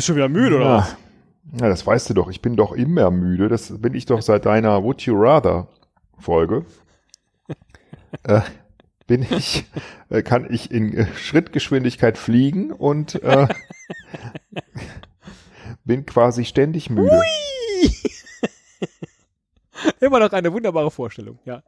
bist 0.00 0.06
schon 0.06 0.16
wieder 0.16 0.30
müde, 0.30 0.56
oder 0.56 0.64
Ja. 0.64 0.76
was? 0.78 0.96
ja, 1.60 1.68
das 1.68 1.86
weißt 1.86 2.08
du 2.08 2.14
doch. 2.14 2.30
Ich 2.30 2.40
bin 2.40 2.56
doch 2.56 2.72
immer 2.72 3.10
müde. 3.10 3.48
Das 3.48 3.70
bin 3.82 3.92
ich 3.92 4.06
doch 4.06 4.22
seit 4.22 4.46
deiner 4.46 4.82
Would 4.82 5.02
You 5.02 5.14
Rather 5.14 5.68
Folge. 6.18 6.64
äh, 8.22 8.40
bin 9.06 9.26
ich, 9.30 9.66
äh, 10.08 10.22
kann 10.22 10.46
ich 10.50 10.70
in 10.70 10.96
äh, 10.96 11.06
Schrittgeschwindigkeit 11.16 12.16
fliegen 12.16 12.72
und 12.72 13.22
äh, 13.22 13.46
bin 15.84 16.06
quasi 16.06 16.46
ständig 16.46 16.88
müde. 16.88 17.14
Immer 20.00 20.20
noch 20.20 20.32
eine 20.32 20.50
wunderbare 20.50 20.90
Vorstellung, 20.90 21.40
ja. 21.44 21.62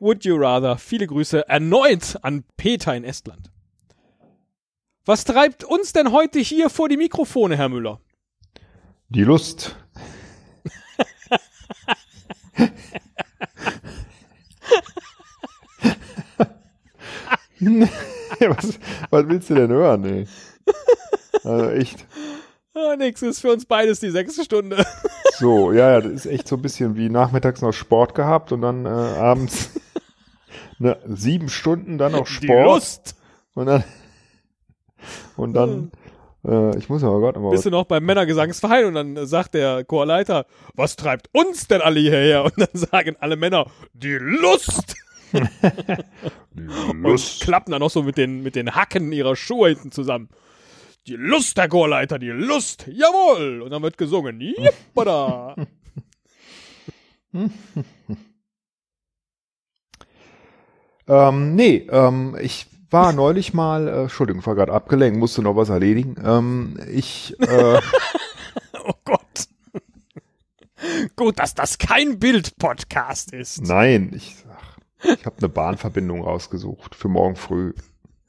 Would 0.00 0.24
you 0.24 0.34
rather? 0.36 0.76
Viele 0.76 1.06
Grüße 1.06 1.48
erneut 1.48 2.16
an 2.22 2.42
Peter 2.56 2.96
in 2.96 3.04
Estland. 3.04 3.52
Was 5.06 5.22
treibt 5.24 5.62
uns 5.62 5.92
denn 5.92 6.10
heute 6.10 6.40
hier 6.40 6.68
vor 6.68 6.88
die 6.88 6.96
Mikrofone, 6.96 7.56
Herr 7.56 7.68
Müller? 7.68 8.00
Die 9.08 9.22
Lust. 9.22 9.76
was, 18.40 18.78
was 19.10 19.28
willst 19.28 19.50
du 19.50 19.54
denn 19.54 19.70
hören, 19.70 20.04
ey? 20.04 20.26
Also 21.44 21.70
echt. 21.70 22.04
Ah, 22.74 22.96
nix 22.96 23.22
ist 23.22 23.40
für 23.40 23.52
uns 23.52 23.64
beides 23.64 24.00
die 24.00 24.10
sechste 24.10 24.44
Stunde. 24.44 24.84
So, 25.38 25.70
ja, 25.72 25.92
ja, 25.92 26.00
das 26.00 26.12
ist 26.12 26.26
echt 26.26 26.48
so 26.48 26.56
ein 26.56 26.62
bisschen 26.62 26.96
wie 26.96 27.08
nachmittags 27.08 27.62
noch 27.62 27.72
Sport 27.72 28.14
gehabt 28.14 28.52
und 28.52 28.62
dann 28.62 28.86
äh, 28.86 28.88
abends 28.88 29.70
ne, 30.78 30.98
sieben 31.06 31.48
Stunden 31.48 31.98
dann 31.98 32.12
noch 32.12 32.26
Die 32.26 32.32
Sport 32.46 32.66
Lust. 32.66 33.16
und 33.54 33.66
dann 33.66 33.84
und 35.36 35.54
dann 35.54 35.90
äh, 36.46 36.76
ich 36.78 36.88
muss 36.88 37.02
aber 37.02 37.20
gerade 37.20 37.40
mal 37.40 37.50
Bist 37.50 37.66
du 37.66 37.70
noch 37.70 37.84
beim 37.84 38.04
Männergesangsverein 38.04 38.86
und 38.86 38.94
dann 38.94 39.16
äh, 39.16 39.26
sagt 39.26 39.54
der 39.54 39.84
Chorleiter, 39.84 40.46
was 40.74 40.96
treibt 40.96 41.28
uns 41.32 41.66
denn 41.66 41.80
alle 41.80 42.00
hierher? 42.00 42.44
Und 42.44 42.54
dann 42.56 42.68
sagen 42.72 43.16
alle 43.20 43.36
Männer, 43.36 43.66
die 43.92 44.16
Lust. 44.18 44.94
Und 47.02 47.40
klappen 47.40 47.72
dann 47.72 47.80
noch 47.80 47.90
so 47.90 48.02
mit 48.02 48.16
den, 48.16 48.42
mit 48.42 48.54
den 48.54 48.74
Hacken 48.74 49.12
ihrer 49.12 49.34
Schuhe 49.34 49.70
hinten 49.70 49.90
zusammen. 49.90 50.28
Die 51.08 51.16
Lust, 51.16 51.58
Herr 51.58 51.68
Chorleiter, 51.68 52.18
die 52.18 52.30
Lust. 52.30 52.86
Jawohl. 52.86 53.60
Und 53.62 53.70
dann 53.70 53.82
wird 53.82 53.98
gesungen. 53.98 54.40
Jippada. 54.40 55.56
Ähm, 61.08 61.54
nee, 61.54 61.86
ähm, 61.88 62.36
ich 62.40 62.66
war 62.90 63.12
neulich 63.12 63.52
mal, 63.54 63.88
äh, 63.88 64.02
Entschuldigung, 64.02 64.40
ich 64.40 64.46
war 64.46 64.54
gerade 64.54 64.72
abgelenkt, 64.72 65.18
musste 65.18 65.42
noch 65.42 65.56
was 65.56 65.68
erledigen. 65.68 66.16
Ähm, 66.24 66.78
ich, 66.92 67.34
äh, 67.40 67.80
Oh 68.88 68.92
Gott. 69.04 69.20
Gut, 71.16 71.38
dass 71.38 71.54
das 71.54 71.78
kein 71.78 72.18
Bild-Podcast 72.18 73.32
ist. 73.32 73.62
nein, 73.62 74.12
ich, 74.14 74.36
ach, 74.52 74.78
ich 75.02 75.26
habe 75.26 75.36
eine 75.38 75.48
Bahnverbindung 75.48 76.22
rausgesucht 76.22 76.94
für 76.94 77.08
morgen 77.08 77.34
früh. 77.36 77.72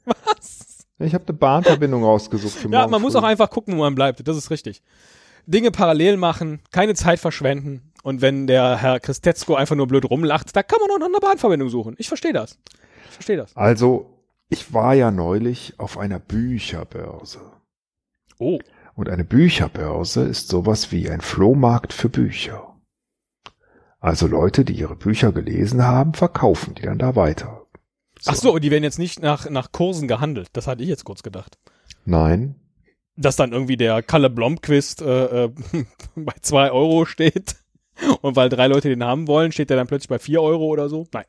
Was? 0.04 0.86
Ich 0.98 1.14
habe 1.14 1.24
eine 1.28 1.36
Bahnverbindung 1.36 2.02
rausgesucht 2.02 2.54
für 2.54 2.68
morgen 2.68 2.72
Ja, 2.72 2.86
man 2.88 3.00
muss 3.02 3.12
früh. 3.12 3.20
auch 3.20 3.24
einfach 3.24 3.50
gucken, 3.50 3.74
wo 3.76 3.80
man 3.80 3.94
bleibt. 3.94 4.26
Das 4.26 4.36
ist 4.36 4.50
richtig. 4.50 4.82
Dinge 5.46 5.70
parallel 5.70 6.16
machen, 6.16 6.60
keine 6.72 6.94
Zeit 6.94 7.20
verschwenden. 7.20 7.92
Und 8.02 8.20
wenn 8.20 8.46
der 8.48 8.76
Herr 8.78 8.98
Christetzko 8.98 9.54
einfach 9.54 9.76
nur 9.76 9.86
blöd 9.86 10.04
rumlacht, 10.10 10.56
da 10.56 10.62
kann 10.64 10.78
man 10.80 10.90
auch 10.90 10.98
noch 10.98 11.06
eine 11.06 11.20
Bahnverbindung 11.20 11.68
suchen. 11.68 11.94
Ich 11.98 12.08
verstehe 12.08 12.32
das. 12.32 12.58
Ich 13.08 13.14
verstehe 13.14 13.36
das. 13.36 13.56
Also, 13.56 14.17
ich 14.48 14.72
war 14.72 14.94
ja 14.94 15.10
neulich 15.10 15.74
auf 15.78 15.98
einer 15.98 16.18
Bücherbörse. 16.18 17.40
Oh. 18.38 18.58
Und 18.94 19.08
eine 19.08 19.24
Bücherbörse 19.24 20.24
ist 20.24 20.48
sowas 20.48 20.90
wie 20.90 21.10
ein 21.10 21.20
Flohmarkt 21.20 21.92
für 21.92 22.08
Bücher. 22.08 22.74
Also 24.00 24.26
Leute, 24.26 24.64
die 24.64 24.74
ihre 24.74 24.96
Bücher 24.96 25.32
gelesen 25.32 25.84
haben, 25.84 26.14
verkaufen 26.14 26.74
die 26.74 26.82
dann 26.82 26.98
da 26.98 27.16
weiter. 27.16 27.66
Ach 28.26 28.34
so, 28.34 28.54
und 28.54 28.64
die 28.64 28.70
werden 28.70 28.84
jetzt 28.84 28.98
nicht 28.98 29.20
nach, 29.20 29.48
nach 29.48 29.72
Kursen 29.72 30.08
gehandelt. 30.08 30.48
Das 30.52 30.66
hatte 30.66 30.82
ich 30.82 30.88
jetzt 30.88 31.04
kurz 31.04 31.22
gedacht. 31.22 31.58
Nein. 32.04 32.56
Dass 33.16 33.36
dann 33.36 33.52
irgendwie 33.52 33.76
der 33.76 34.02
Kalle 34.02 34.30
Blomqvist 34.30 35.02
äh, 35.02 35.44
äh, 35.44 35.50
bei 36.16 36.34
zwei 36.40 36.70
Euro 36.70 37.04
steht. 37.04 37.56
Und 38.20 38.36
weil 38.36 38.48
drei 38.48 38.68
Leute 38.68 38.88
den 38.88 39.04
haben 39.04 39.26
wollen, 39.26 39.52
steht 39.52 39.70
der 39.70 39.76
dann 39.76 39.88
plötzlich 39.88 40.08
bei 40.08 40.18
vier 40.18 40.42
Euro 40.42 40.66
oder 40.66 40.88
so. 40.88 41.06
Nein. 41.12 41.24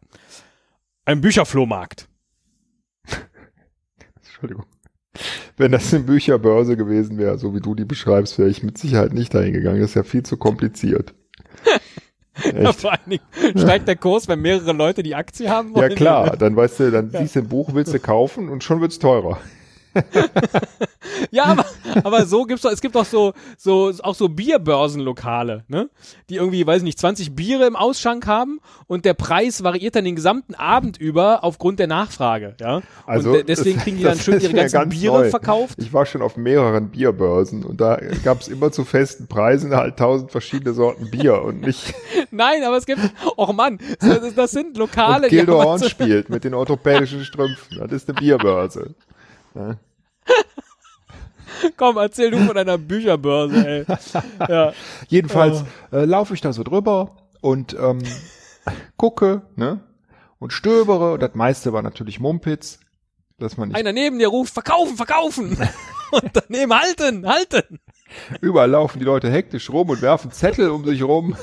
Ein 1.06 1.22
Bücherflohmarkt. 1.22 2.09
Entschuldigung. 4.42 4.66
Wenn 5.58 5.74
das 5.74 5.94
eine 5.94 6.04
Bücherbörse 6.04 6.78
gewesen 6.78 7.18
wäre, 7.18 7.38
so 7.38 7.54
wie 7.54 7.60
du 7.60 7.76
die 7.76 7.84
beschreibst, 7.84 8.40
wäre 8.40 8.50
ich 8.50 8.64
mit 8.64 8.78
Sicherheit 8.78 9.14
nicht 9.14 9.34
dahin 9.34 9.52
gegangen. 9.54 9.82
Das 9.82 9.92
ist 9.92 9.96
ja 9.96 10.04
viel 10.04 10.24
zu 10.24 10.38
kompliziert. 10.38 11.14
Echt. 12.44 12.80
Vor 12.80 12.92
allen 12.92 13.10
Dingen 13.10 13.58
steigt 13.58 13.90
der 13.90 13.98
Kurs, 13.98 14.30
wenn 14.30 14.40
mehrere 14.40 14.72
Leute 14.72 15.04
die 15.04 15.16
Aktie 15.16 15.50
haben 15.50 15.76
wollen. 15.76 15.90
Ja 15.90 15.96
klar, 15.96 16.38
dann 16.38 16.56
weißt 16.56 16.80
du, 16.80 16.92
dann 16.92 17.10
siehst 17.10 17.36
du 17.36 17.40
ein 17.40 17.50
Buch, 17.50 17.74
willst 17.74 17.94
du 17.94 18.00
kaufen 18.00 18.48
und 18.48 18.64
schon 18.64 18.80
wird's 18.80 19.00
teurer. 19.00 19.40
Ja, 21.32 21.46
aber, 21.46 21.66
aber 22.04 22.26
so 22.26 22.44
gibt's 22.46 22.62
doch, 22.64 22.72
es 22.72 22.82
gibt 22.82 22.96
doch 22.96 23.06
so, 23.06 23.34
so, 23.58 23.92
auch 24.04 24.16
so 24.16 24.30
Bierbörsenlokale, 24.30 25.64
ne? 25.68 25.90
Die 26.30 26.36
irgendwie, 26.36 26.66
weiß 26.66 26.78
ich 26.78 26.84
nicht, 26.84 27.00
20 27.00 27.36
Biere 27.36 27.66
im 27.66 27.76
Ausschank 27.76 28.26
haben 28.28 28.60
und 28.88 29.06
der 29.06 29.14
Preis 29.16 29.64
variiert 29.64 29.96
dann 29.96 30.06
den 30.06 30.16
gesamten 30.16 30.56
Abend 30.56 30.98
über 30.98 31.44
aufgrund 31.44 31.80
der 31.80 31.88
Nachfrage, 31.88 32.56
ja? 32.60 32.82
Also 33.06 33.30
und 33.30 33.36
de- 33.38 33.44
deswegen 33.44 33.80
kriegen 33.80 33.98
die 33.98 34.04
dann 34.04 34.18
schön 34.20 34.40
ihre 34.40 34.54
ganzen 34.54 34.74
ganz 34.80 34.94
Biere 34.98 35.20
neu. 35.24 35.30
verkauft. 35.30 35.76
Ich 35.82 35.92
war 35.94 36.06
schon 36.06 36.22
auf 36.22 36.38
mehreren 36.38 36.90
Bierbörsen 36.90 37.64
und 37.66 37.82
da 37.82 38.00
gab's 38.24 38.48
immer 38.48 38.72
zu 38.72 38.86
festen 38.86 39.28
Preisen 39.28 39.76
halt 39.76 39.98
tausend 39.98 40.32
verschiedene 40.32 40.74
Sorten 40.74 41.10
Bier 41.12 41.42
und 41.42 41.62
nicht 41.62 41.94
Nein, 42.32 42.64
aber 42.64 42.78
es 42.78 42.86
gibt, 42.86 43.02
oh 43.36 43.52
Mann, 43.52 43.80
das, 44.00 44.34
das 44.36 44.52
sind 44.52 44.78
Lokale, 44.78 45.24
und 45.24 45.30
Gildo 45.30 45.60
haben 45.60 45.68
Horn 45.68 45.80
so- 45.80 45.90
spielt 45.90 46.30
mit 46.30 46.44
den 46.44 46.54
orthopädischen 46.56 47.26
Strümpfen. 47.26 47.78
Das 47.80 47.92
ist 47.92 48.10
eine 48.10 48.20
Bierbörse. 48.20 48.94
Komm, 51.78 51.98
erzähl 51.98 52.32
du 52.32 52.38
von 52.46 52.56
deiner 52.56 52.78
Bücherbörse, 52.78 53.68
ey. 53.68 53.86
Ja. 54.48 54.74
Jedenfalls 55.08 55.64
äh, 55.92 56.06
laufe 56.06 56.34
ich 56.34 56.42
da 56.42 56.54
so 56.54 56.64
drüber 56.64 57.18
und 57.42 57.76
ähm, 57.80 58.00
gucke, 58.98 59.42
ne? 59.56 59.82
Und 60.38 60.54
stöbere. 60.54 61.14
Und 61.14 61.22
das 61.22 61.36
meiste 61.36 61.74
war 61.74 61.82
natürlich 61.82 62.20
Mumpitz, 62.20 62.80
dass 63.40 63.58
man 63.58 63.70
nicht 63.70 63.78
Einer 63.78 63.92
neben 63.92 64.20
dir 64.20 64.30
ruft, 64.30 64.54
verkaufen, 64.54 64.96
verkaufen. 64.96 65.58
Und 66.12 66.32
daneben 66.34 66.74
halten, 66.74 67.28
halten. 67.28 67.80
Überall 68.42 68.72
laufen 68.72 69.00
die 69.00 69.06
Leute 69.06 69.30
hektisch 69.30 69.70
rum 69.70 69.90
und 69.90 70.02
werfen 70.02 70.32
Zettel 70.32 70.70
um 70.70 70.84
sich 70.86 71.04
rum. 71.04 71.36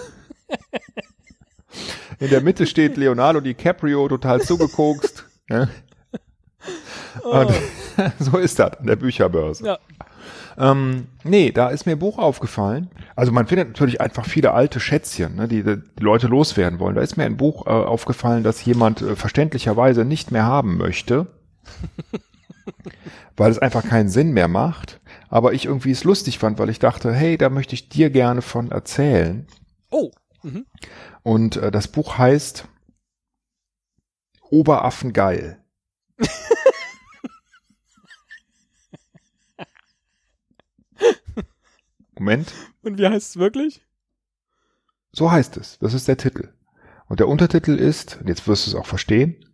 In 2.18 2.30
der 2.30 2.40
Mitte 2.40 2.66
steht 2.66 2.96
Leonardo 2.96 3.40
DiCaprio 3.40 4.08
total 4.08 4.40
zugekokst. 4.40 5.24
Ja. 5.48 5.68
Und 7.22 7.54
so 8.18 8.38
ist 8.38 8.58
das 8.58 8.78
an 8.78 8.86
der 8.86 8.96
Bücherbörse. 8.96 9.64
Ja. 9.64 9.78
Ähm, 10.58 11.08
nee, 11.22 11.52
da 11.52 11.68
ist 11.68 11.86
mir 11.86 11.92
ein 11.92 11.98
Buch 11.98 12.18
aufgefallen. 12.18 12.90
Also 13.14 13.32
man 13.32 13.46
findet 13.46 13.68
natürlich 13.68 14.00
einfach 14.00 14.24
viele 14.24 14.52
alte 14.52 14.80
Schätzchen, 14.80 15.36
ne, 15.36 15.48
die, 15.48 15.62
die 15.62 16.02
Leute 16.02 16.26
loswerden 16.28 16.78
wollen. 16.78 16.96
Da 16.96 17.02
ist 17.02 17.16
mir 17.16 17.24
ein 17.24 17.36
Buch 17.36 17.66
äh, 17.66 17.70
aufgefallen, 17.70 18.42
das 18.42 18.64
jemand 18.64 19.02
äh, 19.02 19.16
verständlicherweise 19.16 20.04
nicht 20.04 20.30
mehr 20.32 20.44
haben 20.44 20.76
möchte, 20.78 21.26
weil 23.36 23.50
es 23.50 23.58
einfach 23.58 23.84
keinen 23.84 24.08
Sinn 24.08 24.32
mehr 24.32 24.48
macht. 24.48 25.00
Aber 25.28 25.52
ich 25.52 25.66
irgendwie 25.66 25.90
es 25.90 26.04
lustig 26.04 26.38
fand, 26.38 26.58
weil 26.58 26.70
ich 26.70 26.78
dachte, 26.78 27.12
hey, 27.12 27.36
da 27.36 27.50
möchte 27.50 27.74
ich 27.74 27.88
dir 27.88 28.10
gerne 28.10 28.42
von 28.42 28.70
erzählen. 28.70 29.46
Oh. 29.90 30.10
Und 31.22 31.56
äh, 31.56 31.70
das 31.70 31.88
Buch 31.88 32.18
heißt 32.18 32.68
Oberaffen 34.50 35.12
geil. 35.12 35.58
Moment. 42.18 42.52
Und 42.82 42.98
wie 42.98 43.06
heißt 43.06 43.30
es 43.30 43.36
wirklich? 43.36 43.84
So 45.12 45.30
heißt 45.30 45.56
es. 45.56 45.78
Das 45.78 45.94
ist 45.94 46.08
der 46.08 46.16
Titel. 46.16 46.52
Und 47.08 47.20
der 47.20 47.28
Untertitel 47.28 47.76
ist, 47.76 48.18
und 48.20 48.28
jetzt 48.28 48.46
wirst 48.48 48.66
du 48.66 48.70
es 48.70 48.74
auch 48.74 48.86
verstehen, 48.86 49.44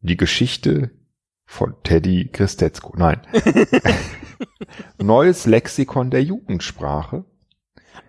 die 0.00 0.16
Geschichte 0.16 0.90
von 1.46 1.74
Teddy 1.82 2.28
Christetzko. 2.32 2.94
Nein. 2.96 3.20
Neues 4.98 5.46
Lexikon 5.46 6.10
der 6.10 6.22
Jugendsprache. 6.22 7.24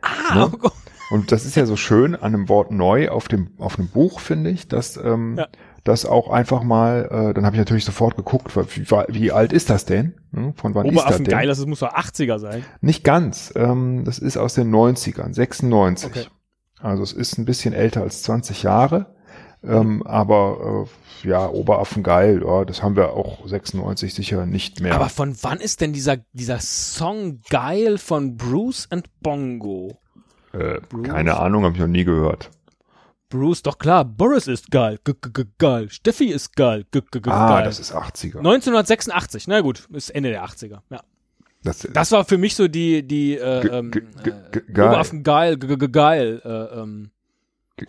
Ah, 0.01 0.35
Ne? 0.35 0.49
oh 0.53 0.57
Gott. 0.57 0.73
Und 1.11 1.31
das 1.31 1.45
ist 1.45 1.55
ja 1.55 1.65
so 1.67 1.75
schön 1.75 2.15
an 2.15 2.33
einem 2.33 2.49
Wort 2.49 2.71
neu 2.71 3.09
auf 3.09 3.27
dem 3.27 3.53
auf 3.59 3.77
einem 3.77 3.89
Buch 3.89 4.19
finde 4.19 4.49
ich, 4.49 4.67
dass 4.67 4.97
ähm, 4.97 5.37
Ja. 5.37 5.47
Das 5.85 6.05
auch 6.05 6.29
einfach 6.29 6.63
mal. 6.63 7.07
Äh, 7.09 7.33
dann 7.33 7.45
habe 7.45 7.55
ich 7.55 7.59
natürlich 7.59 7.85
sofort 7.85 8.17
geguckt, 8.17 8.53
wie, 8.55 8.87
wie, 9.07 9.31
alt 9.31 9.53
ist 9.53 9.69
das 9.69 9.85
denn? 9.85 10.15
Hm, 10.33 10.53
Von 10.55 10.75
wann 10.75 10.85
ist 10.87 10.95
das 10.95 11.03
Oberaffen 11.03 11.25
denn? 11.25 11.31
geil, 11.31 11.47
das 11.47 11.65
muss 11.65 11.79
doch 11.79 11.93
80er 11.93 12.39
sein. 12.39 12.65
Nicht 12.81 13.03
ganz. 13.03 13.53
Ähm, 13.55 14.03
das 14.03 14.19
ist 14.19 14.35
aus 14.35 14.55
den 14.55 14.73
90ern, 14.73 15.33
96. 15.33 16.09
Okay. 16.09 16.25
Also 16.79 17.03
es 17.03 17.13
ist 17.13 17.37
ein 17.37 17.45
bisschen 17.45 17.73
älter 17.73 18.01
als 18.01 18.23
20 18.23 18.63
Jahre. 18.63 19.15
Ähm, 19.63 20.05
aber 20.05 20.85
äh, 21.23 21.27
ja, 21.27 21.47
Oberaffen 21.49 22.03
geil, 22.03 22.43
ja, 22.45 22.65
das 22.65 22.83
haben 22.83 22.95
wir 22.95 23.13
auch 23.13 23.47
96 23.47 24.13
sicher 24.13 24.45
nicht 24.45 24.81
mehr. 24.81 24.93
Aber 24.93 25.09
von 25.09 25.35
wann 25.41 25.59
ist 25.59 25.81
denn 25.81 25.93
dieser, 25.93 26.17
dieser 26.33 26.59
Song 26.59 27.41
geil 27.49 27.97
von 27.97 28.37
Bruce 28.37 28.87
and 28.91 29.07
Bongo? 29.21 29.97
äh, 30.55 30.79
keine 31.03 31.39
Ahnung, 31.39 31.63
habe 31.63 31.75
ich 31.75 31.81
noch 31.81 31.87
nie 31.87 32.03
gehört. 32.03 32.51
Bruce, 33.29 33.63
doch 33.63 33.77
klar, 33.79 34.05
Boris 34.05 34.47
ist 34.47 34.69
geil, 34.71 34.99
g 35.03 35.11
-g 35.13 35.29
-g 35.31 35.47
geil, 35.57 35.89
Steffi 35.89 36.25
ist 36.25 36.55
geil, 36.55 36.85
g 36.91 36.99
-g 36.99 37.19
-g 37.19 37.29
Ah, 37.31 37.49
geil. 37.55 37.63
das 37.65 37.79
ist 37.79 37.91
80er. 37.93 38.37
1986, 38.37 39.47
na 39.47 39.61
gut, 39.61 39.87
ist 39.93 40.09
Ende 40.11 40.29
der 40.29 40.43
80er, 40.45 40.81
ja. 40.89 41.01
Das, 41.63 41.79
Das 41.91 42.11
war 42.11 42.23
für 42.25 42.37
mich 42.37 42.55
so 42.55 42.67
die, 42.67 43.01
die, 43.01 43.35
äh, 43.37 43.67
ähm, 43.67 43.87
äh, 43.89 43.91
ge- 43.91 44.03
geil. 45.23 45.57
G 45.57 45.65
-g 45.67 45.87
geil, 45.89 46.41
äh, 46.45 46.79
ähm, 46.79 47.09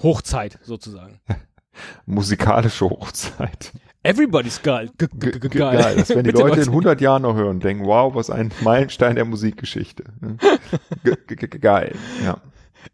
Hochzeit 0.02 0.58
sozusagen. 0.62 1.20
musikalische 2.06 2.88
Hochzeit. 2.88 3.72
Everybody's 4.02 4.62
geil, 4.62 4.88
g 4.96 5.04
-g 5.04 5.10
-g 5.32 5.38
ge- 5.38 5.50
geil. 5.50 5.76
geil. 5.82 5.96
Das 5.96 6.08
werden 6.08 6.24
die 6.24 6.30
Leute 6.40 6.54
in 6.54 6.60
was- 6.62 6.68
100 6.68 7.00
Jahren 7.02 7.22
noch 7.22 7.34
hören 7.34 7.56
und 7.56 7.64
denken, 7.64 7.84
wow, 7.84 8.14
was 8.14 8.30
ein 8.30 8.52
Meilenstein 8.62 9.14
der 9.16 9.26
Musikgeschichte. 9.26 10.04
Ge- 11.04 11.16
ge- 11.26 11.36
ge- 11.36 11.58
Geil, 11.60 11.94
ja. 12.24 12.40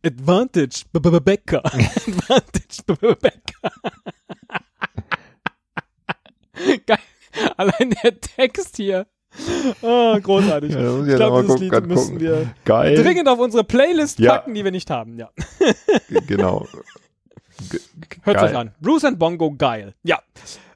Advantage, 0.05 0.85
B 0.93 0.99
-B 0.99 1.21
Becker. 1.21 1.65
Advantage, 1.65 2.83
B 2.87 2.93
-B 2.95 3.15
Becker. 3.17 3.73
Geil. 6.87 6.99
Allein 7.57 7.95
der 8.03 8.21
Text 8.21 8.77
hier. 8.77 9.07
Oh, 9.81 10.19
großartig. 10.21 10.73
Ja, 10.75 11.01
ich 11.01 11.17
glaube, 11.17 11.43
dieses 11.43 11.55
gucken, 11.61 11.71
Lied 11.71 11.87
müssen 11.87 12.05
gucken. 12.15 12.21
wir 12.21 12.55
Geil. 12.67 12.95
dringend 13.03 13.29
auf 13.29 13.39
unsere 13.39 13.65
Playlist 13.65 14.19
Ja. 14.19 14.33
packen, 14.35 14.53
die 14.55 14.63
wir 14.63 14.71
nicht 14.71 14.91
haben. 14.91 15.19
Ja. 15.19 15.31
Ge- 16.11 16.21
Genau. 16.27 16.67
Ge- 17.71 17.81
ge- 18.09 18.19
Hört 18.23 18.37
geil. 18.37 18.51
euch 18.51 18.57
an. 18.57 18.75
Bruce 18.81 19.05
and 19.05 19.19
Bongo 19.19 19.51
geil. 19.53 19.95
Ja. 20.03 20.21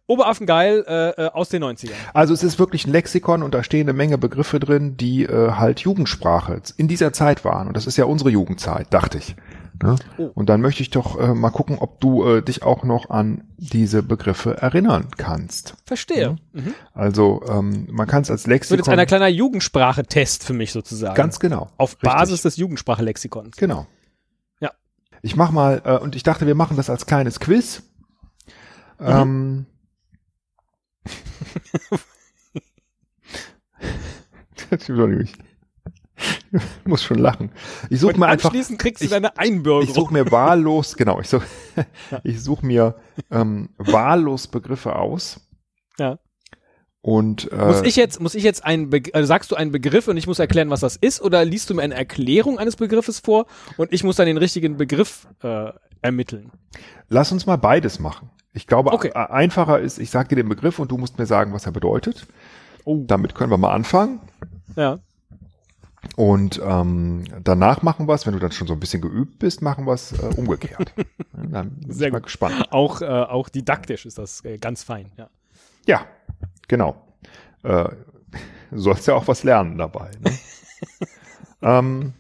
Oberaffen 0.09 0.47
geil 0.47 0.85
äh, 0.87 1.11
äh, 1.11 1.31
aus 1.31 1.49
den 1.49 1.65
90ern. 1.65 1.91
Also 2.15 2.33
es 2.33 2.45
ist 2.45 2.59
wirklich 2.59 2.87
ein 2.87 2.93
Lexikon 2.93 3.43
und 3.43 3.55
da 3.55 3.65
stehen 3.65 3.89
eine 3.89 3.93
Menge 3.93 4.19
Begriffe 4.19 4.61
drin, 4.61 4.97
die 4.97 5.25
äh, 5.25 5.53
halt 5.53 5.81
Jugendsprache 5.81 6.63
in 6.77 6.87
dieser 6.87 7.13
Zeit 7.13 7.45
waren. 7.45 7.67
Und 7.67 7.77
das 7.77 7.87
ist 7.87 7.97
ja 7.97 8.05
unsere 8.05 8.31
Jugendzeit, 8.31 8.87
dachte 8.93 9.19
ich. 9.19 9.35
Ne? 9.83 9.97
Oh. 10.17 10.31
Und 10.35 10.49
dann 10.49 10.61
möchte 10.61 10.83
ich 10.83 10.91
doch 10.91 11.19
äh, 11.19 11.35
mal 11.35 11.51
gucken, 11.51 11.79
ob 11.79 12.01
du 12.01 12.25
äh, 12.25 12.43
dich 12.43 12.63
auch 12.63 12.85
noch 12.85 13.11
an 13.11 13.45
diese 13.59 14.03
Begriffe 14.03 14.57
erinnern 14.57 15.09
kannst. 15.17 15.75
Verstehe. 15.85 16.37
Mhm. 16.53 16.75
Also 16.95 17.43
ähm, 17.49 17.87
man 17.91 18.07
kann 18.07 18.23
es 18.23 18.31
als 18.31 18.45
Wird 18.45 18.53
Lexikon 18.53 18.79
jetzt 18.79 18.89
ein 18.89 19.07
kleiner 19.07 19.29
Jugendsprache-Test 19.29 20.45
für 20.45 20.55
mich 20.55 20.73
sozusagen. 20.73 21.15
ganz 21.15 21.41
genau. 21.41 21.69
auf 21.77 21.93
Richtig. 21.95 22.11
Basis 22.11 22.43
des 22.43 22.57
Jugendsprachelexikons. 22.57 23.57
Genau. 23.57 23.87
Ja. 24.61 24.71
Ich 25.23 25.37
mach 25.37 25.51
mal, 25.51 25.83
äh, 25.85 25.99
und 25.99 26.17
ich 26.17 26.23
dachte, 26.23 26.47
wir 26.47 26.55
machen 26.55 26.77
das 26.77 26.89
als 26.89 27.07
kleines 27.07 27.41
Quiz. 27.41 27.83
Mhm. 28.99 29.07
Ähm, 29.07 29.67
das 34.71 34.89
ich 34.89 35.33
muss 36.87 37.03
schon 37.05 37.19
lachen. 37.19 37.51
Ich 37.91 38.01
suche 38.01 38.19
mir 38.19 38.27
einfach, 38.27 38.49
anschließend 38.51 38.79
kriegst 38.79 39.03
du 39.03 39.05
ich- 39.07 39.11
deine 39.11 39.29
ich 39.35 39.39
Einbürgerung. 39.39 39.95
suche 39.95 40.13
mir 40.13 40.31
wahllos, 40.31 40.97
genau, 40.97 41.21
ich 41.21 41.29
suche 41.29 41.47
ich 42.25 42.43
such 42.43 42.63
mir 42.63 42.97
ähm, 43.31 43.71
wahllos 43.77 44.47
Begriffe 44.49 44.97
aus. 44.97 45.41
Ja. 45.99 46.19
Und 47.03 47.53
äh, 47.53 47.67
Muss 47.67 47.83
ich 47.83 47.95
jetzt, 47.97 48.21
muss 48.21 48.35
ich 48.35 48.43
jetzt 48.43 48.65
einen, 48.65 48.91
Be 48.91 49.03
also 49.13 49.27
sagst 49.27 49.51
du 49.53 49.57
einen 49.57 49.71
Begriff 49.71 50.09
und 50.09 50.17
ich 50.17 50.27
muss 50.27 50.39
erklären, 50.41 50.71
was 50.71 50.81
das 50.81 50.97
ist, 50.97 51.21
oder 51.21 51.45
liest 51.45 51.71
du 51.71 51.75
mir 51.75 51.83
eine 51.83 51.95
Erklärung 51.95 52.59
eines 52.59 52.75
Begriffes 52.77 53.21
vor 53.21 53.47
und 53.77 53.93
ich 53.93 54.03
muss 54.03 54.17
dann 54.17 54.27
den 54.27 54.39
richtigen 54.39 54.77
Begriff 54.77 55.29
äh, 55.43 55.71
ermitteln? 56.03 56.51
Lass 57.09 57.31
uns 57.31 57.47
mal 57.47 57.57
beides 57.57 57.99
machen. 58.01 58.31
Ich 58.57 58.67
glaube, 58.67 58.91
Okay. 58.93 59.13
einfacher 59.13 59.81
ist, 59.81 59.99
ich 59.99 60.11
sage 60.11 60.31
dir 60.31 60.37
den 60.37 60.49
Begriff 60.49 60.79
und 60.79 60.91
du 60.91 60.97
musst 60.97 61.19
mir 61.19 61.27
sagen, 61.27 61.53
was 61.53 61.67
er 61.67 61.73
bedeutet. 61.73 62.27
Oh. 62.85 63.05
Damit 63.07 63.35
können 63.35 63.51
wir 63.51 63.59
mal 63.59 63.73
anfangen. 63.75 64.19
Ja. 64.77 64.99
Und 66.17 66.59
ähm, 66.65 67.25
danach 67.45 67.83
machen 67.83 68.09
wir 68.09 68.15
es, 68.15 68.25
wenn 68.25 68.33
du 68.33 68.39
dann 68.39 68.53
schon 68.53 68.67
so 68.67 68.73
ein 68.73 68.81
bisschen 68.81 69.03
geübt 69.03 69.41
bist, 69.41 69.61
machen 69.61 69.87
wir 69.87 69.93
es 69.93 70.13
äh, 70.13 70.31
umgekehrt. 70.37 70.95
Dann 71.33 71.71
bin 71.81 71.93
Sehr 71.93 72.07
ich 72.07 72.13
mal 72.13 72.21
gut. 72.21 72.27
gespannt. 72.27 72.73
Auch, 72.73 73.03
äh, 73.03 73.07
auch 73.07 73.51
didaktisch 73.51 74.07
ist 74.07 74.17
das 74.17 74.43
äh, 74.45 74.57
ganz 74.57 74.83
fein. 74.85 75.11
Ja. 75.19 75.29
Ja, 75.87 76.07
genau. 76.67 76.97
Äh, 77.63 77.89
du 78.71 78.79
sollst 78.79 79.07
ja 79.07 79.15
auch 79.15 79.29
was 79.29 79.45
lernen 79.45 79.77
dabei. 79.77 80.13
Ne? 80.25 80.33
ähm, 81.63 82.15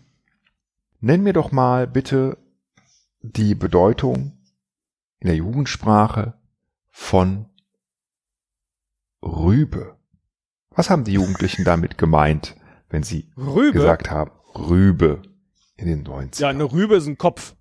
nenn 1.00 1.22
mir 1.22 1.32
doch 1.32 1.50
mal 1.52 1.86
bitte 1.86 2.36
die 3.22 3.54
Bedeutung 3.54 4.35
in 5.20 5.28
der 5.28 5.36
Jugendsprache 5.36 6.34
von 6.90 7.46
Rübe. 9.22 9.96
Was 10.70 10.90
haben 10.90 11.04
die 11.04 11.12
Jugendlichen 11.14 11.64
damit 11.64 11.96
gemeint, 11.98 12.54
wenn 12.90 13.02
sie 13.02 13.30
Rübe. 13.36 13.72
gesagt 13.72 14.10
haben, 14.10 14.30
Rübe 14.54 15.22
in 15.76 15.86
den 15.88 16.06
90ern? 16.06 16.40
Ja, 16.40 16.48
eine 16.48 16.64
Rübe 16.70 16.96
ist 16.96 17.06
ein 17.06 17.18
Kopf. 17.18 17.54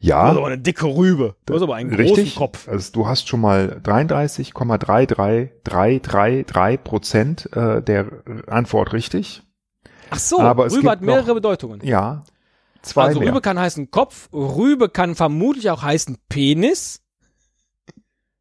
Ja, 0.00 0.26
Du 0.26 0.30
hast 0.30 0.36
aber 0.38 0.46
eine 0.46 0.58
dicke 0.58 0.86
Rübe. 0.86 1.34
Du 1.46 1.54
hast 1.54 1.62
aber 1.62 1.74
einen 1.74 1.90
großen 1.90 2.04
richtig. 2.14 2.36
Kopf. 2.36 2.68
Also 2.68 2.92
du 2.92 3.08
hast 3.08 3.26
schon 3.28 3.40
mal 3.40 3.80
33,33333 3.82 6.76
Prozent 6.78 7.48
äh, 7.56 7.82
der 7.82 8.22
Antwort 8.46 8.92
richtig. 8.92 9.42
Ach 10.10 10.18
so, 10.18 10.40
Aber 10.40 10.70
Rübe 10.70 10.88
hat 10.90 11.00
mehrere 11.02 11.26
noch- 11.28 11.34
Bedeutungen. 11.34 11.80
Ja, 11.84 12.22
zwei 12.82 13.04
also 13.04 13.20
mehr. 13.20 13.28
Rübe 13.28 13.40
kann 13.40 13.58
heißen 13.58 13.90
Kopf, 13.90 14.28
Rübe 14.32 14.88
kann 14.88 15.14
vermutlich 15.14 15.70
auch 15.70 15.82
heißen 15.82 16.18
Penis. 16.28 17.02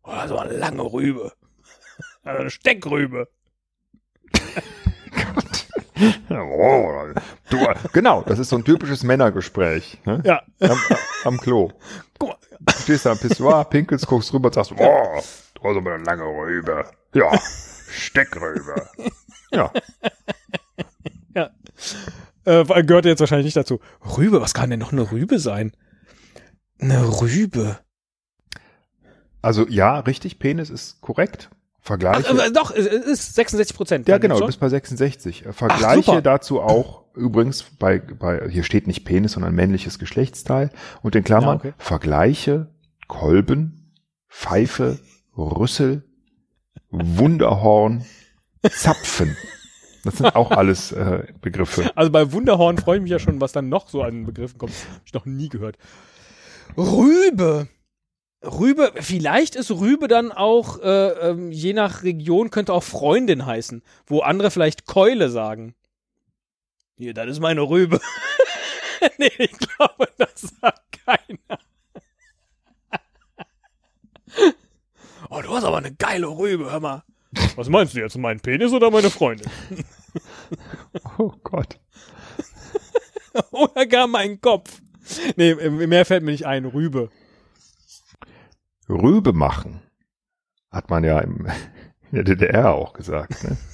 Oder 0.04 0.28
so 0.28 0.38
eine 0.38 0.54
lange 0.54 0.84
Rübe. 0.84 1.34
Also 2.24 2.42
eine 2.42 2.50
Steckrübe. 2.50 3.30
oh, 6.30 7.06
du, 7.50 7.57
genau, 7.94 8.21
das 8.21 8.38
ist 8.38 8.50
so 8.50 8.57
ein 8.57 8.66
typisches 8.66 9.04
Männergespräch. 9.04 9.97
Ne? 10.04 10.21
Ja. 10.26 10.42
Am, 10.59 10.78
am 11.23 11.38
Klo. 11.38 11.71
Guck 12.19 12.30
mal. 12.30 12.38
Du 12.59 12.73
stehst 12.73 13.06
da 13.06 13.12
am 13.12 13.18
Pissoir, 13.18 13.64
pinkelst, 13.64 14.07
guckst 14.07 14.33
rüber 14.33 14.47
und 14.47 14.56
sagst, 14.56 14.73
oh, 14.73 14.76
du 14.76 15.64
hast 15.64 15.78
aber 15.78 15.94
eine 15.94 16.04
lange 16.04 16.26
Rübe. 16.26 16.83
Ja, 17.14 17.31
Steckrübe. 17.90 18.90
Ja, 19.52 19.71
Ja. 21.38 21.52
Äh, 22.47 22.83
gehört 22.83 23.06
jetzt 23.06 23.19
wahrscheinlich 23.19 23.45
nicht 23.45 23.57
dazu. 23.57 23.80
Rübe, 24.18 24.39
was 24.42 24.54
kann 24.54 24.69
denn 24.69 24.80
noch 24.80 24.94
eine 24.94 25.11
Rübe 25.11 25.37
sein? 25.37 25.73
Eine 26.80 27.21
Rübe. 27.21 27.80
also 29.42 29.68
ja, 29.68 29.99
richtig, 29.99 30.39
Penis 30.39 30.69
ist 30.69 31.01
korrekt. 31.01 31.49
Ach, 31.51 31.87
Vergleiche. 31.87 32.30
äh, 32.30 32.51
doch, 32.51 32.71
es 32.71 32.85
ist 32.85 33.35
66 33.35 33.75
Prozent. 33.75 34.07
Ja, 34.07 34.18
genau, 34.18 34.39
du 34.39 34.45
bist 34.45 34.59
bei 34.59 34.69
66. 34.69 35.45
Äh, 35.45 35.54
Vergleiche 35.54 36.04
super. 36.04 36.21
dazu 36.21 36.61
auch, 36.61 37.04
übrigens, 37.16 37.63
bei, 37.80 37.99
bei, 37.99 38.49
hier 38.49 38.63
steht 38.63 38.87
nicht 38.87 39.06
Penis, 39.06 39.33
sondern 39.33 39.54
männliches 39.56 39.99
Geschlechtsteil. 39.99 40.69
Und 41.01 41.16
in 41.16 41.23
Klammern, 41.23 41.59
Ja, 41.63 41.69
okay. 41.69 41.73
Vergleiche, 41.77 42.68
Kolben, 43.07 43.94
Pfeife, 44.30 44.99
Rüssel, 45.37 46.04
Wunderhorn, 46.92 48.06
Zapfen. 48.69 49.35
Das 50.07 50.19
sind 50.19 50.35
auch 50.37 50.52
alles 50.52 50.94
äh, 50.94 51.26
Begriffe. 51.42 51.92
Also 51.95 52.09
bei 52.14 52.31
Wunderhorn 52.31 52.78
freue 52.78 52.95
ich 52.95 53.04
mich 53.04 53.11
ja 53.11 53.19
schon, 53.19 53.42
was 53.42 53.52
dann 53.52 53.68
noch 53.68 53.90
so 53.90 54.04
an 54.04 54.26
Begriffen 54.26 54.57
kommt. 54.57 54.71
Hab 54.71 55.02
ich 55.06 55.14
noch 55.14 55.26
nie 55.26 55.49
gehört. 55.49 55.78
Rübe. 56.78 57.68
Rübe, 58.42 58.94
vielleicht 59.02 59.57
ist 59.57 59.69
Rübe 59.69 60.07
dann 60.07 60.31
auch, 60.31 60.80
äh, 60.80 61.09
ähm, 61.09 61.52
je 61.52 61.73
nach 61.73 62.04
Region, 62.04 62.52
könnte 62.52 62.71
auch 62.71 62.83
Freundin 62.83 63.45
heißen, 63.45 63.83
wo 64.06 64.21
andere 64.21 64.49
vielleicht 64.49 64.85
Keule 64.85 65.30
sagen. 65.30 65.76
Hier, 66.95 67.14
das 67.14 67.28
ist 67.28 67.42
meine 67.42 67.64
Rübe. 67.64 67.99
nee, 69.18 69.31
ich 69.40 69.57
glaube, 69.57 70.07
das 70.18 70.54
sagt 70.61 70.99
keiner. 71.06 71.59
oh, 75.30 75.42
du 75.42 75.54
hast 75.54 75.66
aber 75.66 75.80
eine 75.80 75.94
geile 75.94 76.28
Rübe, 76.28 76.71
hör 76.71 76.80
mal. 76.80 77.04
Was 77.56 77.69
meinst 77.69 77.94
du 77.94 78.00
jetzt, 78.00 78.18
mein 78.18 78.40
Penis 78.40 78.72
oder 78.74 78.90
meine 78.92 79.10
Freundin? 79.10 79.50
Oh 81.19 81.31
Gott. 81.44 81.80
Oder 83.52 83.86
gar 83.86 84.07
mein 84.07 84.42
Kopf. 84.42 84.81
Nee, 85.36 85.54
mehr 85.54 86.06
fällt 86.06 86.24
mir 86.24 86.31
nicht 86.31 86.48
ein. 86.48 86.66
Rübe. 86.66 87.10
Rübe 88.90 89.34
machen. 89.34 89.81
Hat 90.72 90.90
man 90.90 91.04
ja 91.04 91.19
im, 91.19 91.46
in 92.12 92.16
der 92.16 92.24
DDR 92.24 92.72
auch 92.74 92.94
gesagt. 92.94 93.44
Ne? 93.44 93.57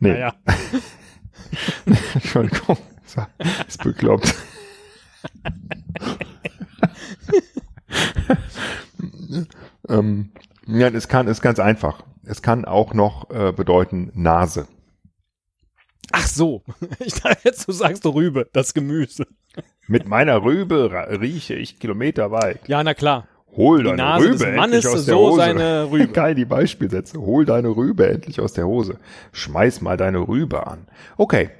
Nee, 0.00 0.10
Naja. 0.12 0.34
Entschuldigung. 2.14 2.76
Ist 3.68 3.82
bekloppt. 3.82 4.34
ähm, 9.88 10.30
ja, 10.66 10.88
es 10.88 11.08
kann, 11.08 11.28
ist 11.28 11.40
ganz 11.42 11.58
einfach. 11.58 12.02
Es 12.26 12.42
kann 12.42 12.64
auch 12.64 12.92
noch 12.92 13.30
äh, 13.30 13.52
bedeuten 13.52 14.10
Nase. 14.14 14.66
Ach 16.12 16.26
so. 16.26 16.62
Ich 16.98 17.14
dachte 17.14 17.38
jetzt, 17.44 17.66
du 17.68 17.72
sagst 17.72 18.04
Rübe, 18.04 18.48
das 18.52 18.74
Gemüse. 18.74 19.26
Mit 19.86 20.08
meiner 20.08 20.42
Rübe 20.42 20.90
rieche 21.20 21.54
ich 21.54 21.78
kilometerweit. 21.78 22.68
Ja, 22.68 22.82
na 22.82 22.94
klar. 22.94 23.28
Hol 23.56 23.78
Die 23.78 23.84
deine 23.84 23.96
Nase 23.96 24.24
Rübe 24.24 24.38
des 24.38 24.56
Mannes 24.56 24.84
endlich 24.84 24.86
aus 24.86 25.04
der 25.06 25.14
so 25.14 25.20
Hose. 25.28 25.36
seine 25.36 25.84
Rübe. 25.90 26.08
Geil, 26.12 26.34
die 26.34 26.44
Beispielsätze. 26.44 27.18
Hol 27.20 27.44
deine 27.44 27.68
Rübe 27.68 28.08
endlich 28.08 28.40
aus 28.40 28.52
der 28.52 28.66
Hose. 28.66 28.98
Schmeiß 29.32 29.80
mal 29.80 29.96
deine 29.96 30.18
Rübe 30.18 30.66
an. 30.66 30.88
Okay. 31.16 31.50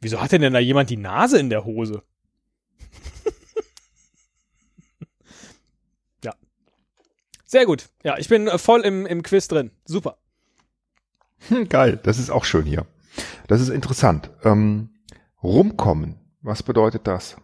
Wieso 0.00 0.20
hat 0.20 0.30
denn 0.32 0.42
denn 0.42 0.52
da 0.52 0.58
jemand 0.60 0.90
die 0.90 0.98
Nase 0.98 1.38
in 1.38 1.48
der 1.50 1.64
Hose? 1.64 2.02
ja. 6.22 6.34
Sehr 7.46 7.64
gut. 7.64 7.88
Ja, 8.02 8.18
ich 8.18 8.28
bin 8.28 8.48
äh, 8.48 8.58
voll 8.58 8.82
im, 8.82 9.06
im 9.06 9.22
Quiz 9.22 9.48
drin. 9.48 9.70
Super. 9.84 10.18
Hm, 11.48 11.68
geil, 11.68 11.98
das 12.02 12.18
ist 12.18 12.30
auch 12.30 12.44
schön 12.44 12.64
hier. 12.64 12.86
Das 13.46 13.60
ist 13.60 13.68
interessant. 13.68 14.30
Ähm, 14.44 14.90
rumkommen. 15.42 16.16
Was 16.42 16.62
bedeutet 16.62 17.06
das? 17.06 17.36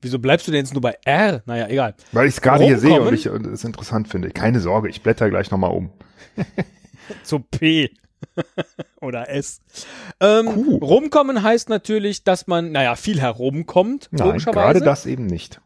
Wieso 0.00 0.18
bleibst 0.18 0.48
du 0.48 0.52
denn 0.52 0.60
jetzt 0.60 0.74
nur 0.74 0.82
bei 0.82 0.98
R? 1.04 1.42
Naja, 1.46 1.68
egal. 1.68 1.94
Weil 2.10 2.26
ich 2.26 2.34
es 2.34 2.40
gerade 2.40 2.64
hier 2.64 2.78
sehe 2.78 3.00
und 3.00 3.14
ich 3.14 3.26
es 3.26 3.64
interessant 3.64 4.08
finde. 4.08 4.30
Keine 4.30 4.60
Sorge, 4.60 4.88
ich 4.88 5.02
blätter 5.02 5.30
gleich 5.30 5.50
nochmal 5.52 5.70
um. 5.70 5.92
Zu 7.22 7.38
P. 7.38 7.90
Oder 9.00 9.28
S. 9.30 9.60
Ähm, 10.20 10.48
rumkommen 10.48 11.42
heißt 11.42 11.68
natürlich, 11.68 12.24
dass 12.24 12.48
man, 12.48 12.72
naja, 12.72 12.96
viel 12.96 13.20
herumkommt, 13.20 14.08
Nein, 14.10 14.38
gerade 14.38 14.80
das 14.80 15.06
eben 15.06 15.26
nicht. 15.26 15.60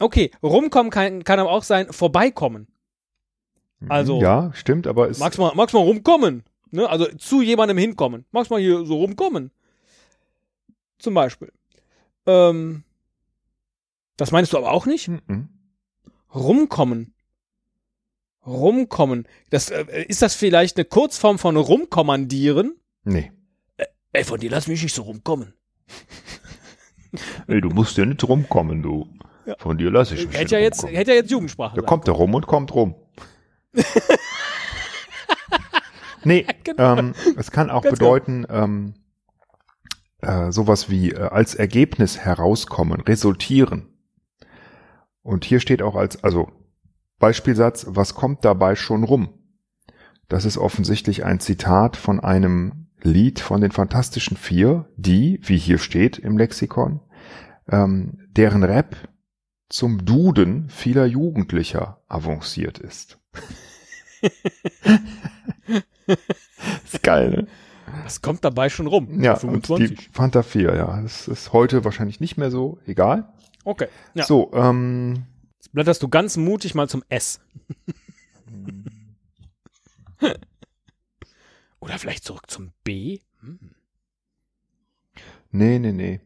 Okay, 0.00 0.30
rumkommen 0.42 0.90
kann, 0.90 1.22
kann 1.24 1.38
aber 1.38 1.50
auch 1.50 1.62
sein, 1.62 1.92
vorbeikommen. 1.92 2.66
Also- 3.88 4.20
Ja, 4.20 4.50
stimmt, 4.54 4.86
aber 4.86 5.08
es 5.08 5.18
Magst 5.18 5.38
mal, 5.38 5.54
magst 5.54 5.74
mal 5.74 5.80
rumkommen? 5.80 6.42
Ne? 6.70 6.88
Also 6.88 7.06
zu 7.16 7.42
jemandem 7.42 7.78
hinkommen. 7.78 8.24
Magst 8.32 8.50
mal 8.50 8.60
hier 8.60 8.84
so 8.84 8.96
rumkommen? 8.96 9.50
Zum 10.98 11.14
Beispiel. 11.14 11.52
Ähm, 12.26 12.84
das 14.16 14.30
meinst 14.32 14.52
du 14.52 14.58
aber 14.58 14.70
auch 14.72 14.86
nicht? 14.86 15.08
Mhm. 15.08 15.48
Rumkommen. 16.34 17.14
Rumkommen. 18.46 19.26
Das, 19.50 19.70
äh, 19.70 20.04
ist 20.08 20.22
das 20.22 20.34
vielleicht 20.34 20.76
eine 20.76 20.84
Kurzform 20.84 21.38
von 21.38 21.56
rumkommandieren? 21.56 22.76
Nee. 23.04 23.32
Ey, 24.12 24.24
von 24.24 24.40
dir 24.40 24.50
lass 24.50 24.66
mich 24.66 24.82
nicht 24.82 24.94
so 24.94 25.02
rumkommen. 25.02 25.54
Ey, 27.48 27.60
du 27.60 27.70
musst 27.70 27.96
ja 27.96 28.04
nicht 28.04 28.22
rumkommen, 28.28 28.82
du. 28.82 29.08
Ja. 29.50 29.56
Von 29.58 29.78
dir 29.78 29.90
lasse 29.90 30.14
ich 30.14 30.28
mich 30.28 30.38
Hätte 30.38 30.54
ja 30.54 30.60
jetzt, 30.60 30.86
hätte 30.86 31.10
ja 31.10 31.16
jetzt 31.16 31.30
Jugendsprache 31.32 31.74
Da 31.74 31.82
kommt 31.82 32.06
er 32.06 32.14
rum 32.14 32.34
und 32.34 32.46
kommt 32.46 32.72
rum. 32.72 32.94
nee, 36.24 36.46
Genau. 36.62 36.96
ähm, 36.96 37.14
es 37.36 37.50
kann 37.50 37.68
auch 37.68 37.82
Ganz 37.82 37.98
bedeuten, 37.98 38.46
ähm, 38.48 38.94
äh, 40.20 40.52
sowas 40.52 40.88
wie 40.88 41.10
äh, 41.10 41.18
als 41.18 41.56
Ergebnis 41.56 42.18
herauskommen, 42.18 43.00
resultieren. 43.00 43.88
Und 45.22 45.44
hier 45.44 45.58
steht 45.58 45.82
auch 45.82 45.96
als, 45.96 46.22
also 46.22 46.52
Beispielsatz, 47.18 47.86
was 47.88 48.14
kommt 48.14 48.44
dabei 48.44 48.76
schon 48.76 49.02
rum? 49.02 49.30
Das 50.28 50.44
ist 50.44 50.58
offensichtlich 50.58 51.24
ein 51.24 51.40
Zitat 51.40 51.96
von 51.96 52.20
einem 52.20 52.86
Lied 53.02 53.40
von 53.40 53.60
den 53.60 53.72
Fantastischen 53.72 54.36
Vier, 54.36 54.88
die, 54.96 55.40
wie 55.42 55.58
hier 55.58 55.78
steht 55.78 56.18
im 56.18 56.38
Lexikon, 56.38 57.00
ähm, 57.68 58.28
deren 58.36 58.62
Rap 58.62 58.94
zum 59.70 60.04
Duden 60.04 60.68
vieler 60.68 61.06
Jugendlicher 61.06 62.02
avanciert 62.08 62.78
ist. 62.78 63.18
ist 66.84 67.02
geil, 67.02 67.30
ne? 67.30 67.46
Was 68.04 68.20
kommt 68.20 68.44
dabei 68.44 68.68
schon 68.68 68.86
rum? 68.86 69.22
Ja, 69.22 69.32
und 69.34 69.68
die 69.68 69.68
25. 69.68 70.10
Fanta 70.12 70.42
4, 70.42 70.74
ja. 70.74 71.00
Das 71.00 71.26
ist 71.28 71.52
heute 71.52 71.84
wahrscheinlich 71.84 72.20
nicht 72.20 72.36
mehr 72.36 72.50
so, 72.50 72.78
egal. 72.86 73.32
Okay. 73.64 73.86
Ja. 74.14 74.24
So, 74.24 74.52
ähm, 74.52 75.24
Jetzt 75.58 75.72
blätterst 75.72 76.02
du 76.02 76.08
ganz 76.08 76.36
mutig 76.36 76.74
mal 76.74 76.88
zum 76.88 77.04
S. 77.08 77.40
Oder 81.80 81.98
vielleicht 81.98 82.24
zurück 82.24 82.50
zum 82.50 82.72
B? 82.84 83.20
Hm. 83.40 83.58
nee, 85.50 85.78
nee, 85.78 85.92
nee. 85.92 86.20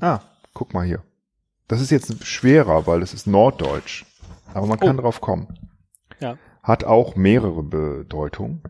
Ah, 0.00 0.20
guck 0.52 0.74
mal 0.74 0.84
hier. 0.84 1.02
Das 1.68 1.80
ist 1.80 1.90
jetzt 1.90 2.24
schwerer, 2.26 2.86
weil 2.86 3.02
es 3.02 3.14
ist 3.14 3.26
Norddeutsch. 3.26 4.04
Aber 4.52 4.66
man 4.66 4.78
kann 4.78 4.98
Oh. 4.98 5.02
drauf 5.02 5.20
kommen. 5.20 5.48
Ja. 6.20 6.38
Hat 6.62 6.84
auch 6.84 7.16
mehrere 7.16 7.62
Bedeutungen. 7.62 8.62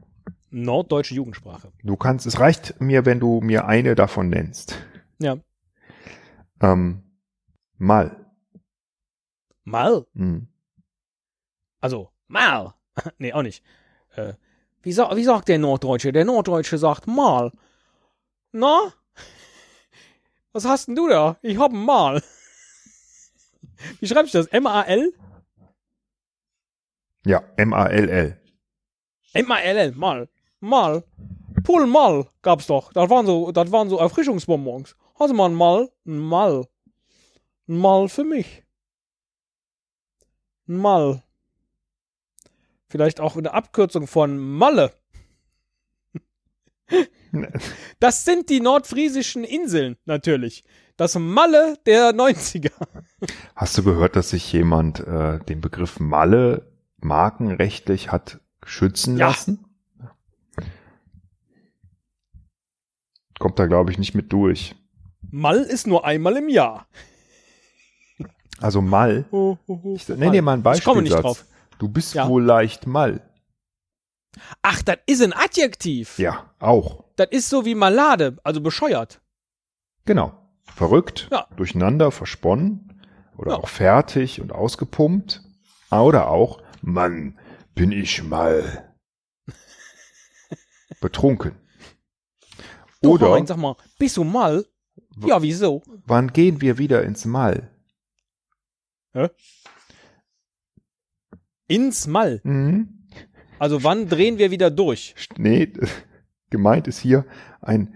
Norddeutsche 0.51 1.15
Jugendsprache. 1.15 1.73
Du 1.83 1.97
kannst, 1.97 2.27
es 2.27 2.39
reicht 2.39 2.81
mir, 2.81 3.05
wenn 3.05 3.19
du 3.21 3.41
mir 3.41 3.67
eine 3.67 3.95
davon 3.97 4.29
nennst. 4.31 4.79
Ja. 5.19 5.37
Ähm, 6.61 7.03
mal. 7.77 8.33
Mal. 9.65 10.07
Hm. 10.15 10.47
Also, 11.81 12.11
mal. 12.29 12.75
nee, 13.19 13.33
auch 13.33 13.43
nicht. 13.43 13.65
Äh, 14.15 14.35
wie, 14.83 14.93
sa 14.93 15.15
wie 15.17 15.25
sagt 15.25 15.49
der 15.49 15.59
Norddeutsche? 15.59 16.13
Der 16.13 16.25
Norddeutsche 16.25 16.79
sagt 16.79 17.07
mal. 17.09 17.51
Na? 18.53 18.93
Was 20.53 20.65
hast 20.65 20.87
denn 20.87 20.95
du 20.95 21.09
da? 21.09 21.37
Ich 21.43 21.59
hab 21.59 21.73
ein 21.73 21.85
Mal. 21.85 22.23
Wie 24.01 24.07
schreibst 24.07 24.35
du 24.35 24.39
das? 24.39 24.47
M-A-L? 24.49 25.13
Ja, 27.27 27.43
M-A-L-L. 27.57 28.41
M-A-L-L, 29.35 29.93
mal. 29.93 30.29
Mal. 30.61 31.05
Pull 31.63 31.87
mal 31.87 32.29
gab's 32.45 32.69
doch. 32.69 32.93
Das 32.93 33.11
waren 33.11 33.27
so, 33.27 33.51
das 33.51 33.73
waren 33.73 33.89
so 33.89 33.99
Erfrischungsbonbons. 33.99 34.95
Hast 35.19 35.31
du 35.31 35.35
mal 35.35 35.51
ein 35.51 35.55
Mal? 35.55 35.91
Ein 36.07 36.19
Mal. 36.19 36.69
Ein 37.67 37.79
Mal 37.79 38.09
für 38.09 38.25
mich. 38.25 38.63
Ein 40.69 40.77
Mal. 40.77 41.23
Vielleicht 42.89 43.19
auch 43.19 43.37
eine 43.37 43.53
Abkürzung 43.53 44.07
von 44.07 44.39
Malle. 44.39 44.93
Das 47.99 48.25
sind 48.25 48.49
die 48.49 48.61
nordfriesischen 48.61 49.43
Inseln, 49.43 49.97
natürlich. 50.05 50.63
Das 50.97 51.19
Malle 51.19 51.77
der 51.87 52.11
90er. 52.13 52.71
Hast 53.57 53.77
du 53.79 53.83
gehört, 53.83 54.15
dass 54.17 54.31
sich 54.31 54.53
jemand 54.53 55.01
äh, 55.01 55.41
den 55.41 55.61
Begriff 55.61 55.99
Malle 55.99 56.71
markenrechtlich 56.99 58.13
hat 58.13 58.41
schützen 58.65 59.17
Ja. 59.17 59.29
lassen? 59.29 59.65
Kommt 63.39 63.59
da, 63.59 63.67
glaube 63.67 63.91
ich, 63.91 63.99
nicht 63.99 64.15
mit 64.15 64.33
durch. 64.33 64.77
Mal 65.31 65.59
ist 65.59 65.87
nur 65.87 66.05
einmal 66.05 66.37
im 66.37 66.49
Jahr. 66.49 66.87
Also 68.61 68.81
Mal. 68.81 69.25
Ho, 69.33 69.59
ho, 69.67 69.81
ho, 69.83 69.95
Ich 69.97 70.09
nenn 70.09 70.33
dir 70.33 70.43
mal 70.43 70.53
einen 70.55 70.75
Ich 70.75 70.85
komme 70.85 71.03
nicht 71.03 71.13
drauf. 71.13 71.45
Du 71.79 71.89
bist 71.89 72.15
Ja. 72.15 72.29
wohl 72.29 72.43
leicht 72.45 72.87
Mal. 72.87 73.21
Ach, 74.63 74.81
das 74.83 74.99
ist 75.07 75.23
ein 75.23 75.33
Adjektiv. 75.33 76.19
Ja, 76.19 76.51
auch. 76.61 77.05
Das 77.17 77.29
ist 77.31 77.49
so 77.51 77.65
wie 77.65 77.75
Malade, 77.75 78.37
also 78.45 78.61
bescheuert. 78.61 79.21
Genau. 80.05 80.33
Verrückt, 80.65 81.29
Ja. 81.31 81.47
durcheinander, 81.57 82.11
versponnen 82.11 83.03
oder 83.37 83.53
Ja. 83.53 83.57
auch 83.59 83.69
fertig 83.69 84.41
und 84.41 84.53
ausgepumpt. 84.53 85.43
Oder 85.91 86.29
auch, 86.29 86.61
Mann, 86.83 87.39
bin 87.75 87.93
ich 87.93 88.23
mal 88.25 88.95
betrunken. 91.01 91.53
Du, 93.03 93.13
Oder 93.13 93.47
sag 93.47 93.57
mal, 93.59 93.77
bist 93.99 94.17
du 94.17 94.25
mal? 94.25 94.65
Ja, 95.25 95.43
wieso? 95.43 95.83
wann 96.07 96.33
gehen 96.33 96.61
wir 96.61 96.79
wieder 96.79 97.05
ins 97.05 97.25
Mal? 97.25 97.71
Ins 101.69 102.07
Mal. 102.07 102.41
Mhm. 102.45 103.07
Also 103.59 103.85
wann 103.85 104.09
drehen 104.09 104.39
wir 104.39 104.51
wieder 104.51 104.71
durch? 104.71 105.15
Nee, 105.37 105.73
gemeint 106.51 106.89
ist 106.89 106.99
hier 106.99 107.25
ein 107.61 107.95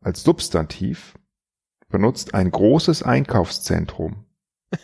als 0.00 0.22
Substantiv 0.22 1.14
benutzt 1.88 2.34
ein 2.34 2.50
großes 2.50 3.02
Einkaufszentrum. 3.02 4.24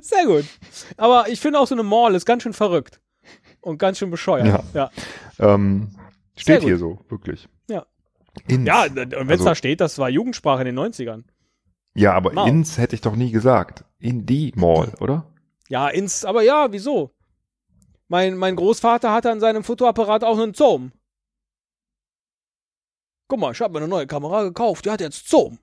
Sehr 0.00 0.26
gut. 0.26 0.44
Aber 0.96 1.28
ich 1.28 1.40
finde 1.40 1.58
auch 1.58 1.66
so 1.66 1.74
eine 1.74 1.82
Mall 1.82 2.14
ist 2.14 2.26
ganz 2.26 2.42
schön 2.42 2.52
verrückt. 2.52 3.00
Und 3.60 3.78
ganz 3.78 3.98
schön 3.98 4.10
bescheuert. 4.10 4.64
Ja. 4.74 4.90
Ja. 5.38 5.54
Ähm, 5.54 5.90
steht 6.36 6.62
hier 6.62 6.78
so, 6.78 7.04
wirklich. 7.08 7.48
Ja. 7.68 7.86
Ins. 8.48 8.66
Ja, 8.66 8.84
und 8.84 8.96
wenn 8.96 9.12
es 9.12 9.30
Also- 9.30 9.44
da 9.44 9.54
steht, 9.54 9.80
das 9.80 9.98
war 9.98 10.08
Jugendsprache 10.08 10.62
in 10.62 10.66
den 10.66 10.78
90ern. 10.78 11.24
ja, 11.94 12.12
aber 12.14 12.34
Wow. 12.34 12.48
ins 12.48 12.78
hätte 12.78 12.94
ich 12.96 13.02
doch 13.02 13.14
nie 13.14 13.30
gesagt. 13.30 13.84
In 13.98 14.26
die 14.26 14.52
Mall, 14.56 14.92
oder? 15.00 15.26
Ja, 15.68 15.88
ins, 15.88 16.24
aber 16.24 16.42
ja, 16.42 16.72
wieso? 16.72 17.14
Mein, 18.12 18.36
mein 18.36 18.56
Großvater 18.56 19.10
hatte 19.10 19.30
an 19.30 19.40
seinem 19.40 19.64
Fotoapparat 19.64 20.22
auch 20.22 20.38
einen 20.38 20.52
Zoom. 20.52 20.92
Guck 23.26 23.40
mal, 23.40 23.52
ich 23.52 23.60
habe 23.62 23.72
mir 23.72 23.78
eine 23.78 23.88
neue 23.88 24.06
Kamera 24.06 24.42
gekauft, 24.42 24.84
die 24.84 24.90
hat 24.90 25.00
jetzt 25.00 25.30
Zoom. 25.30 25.58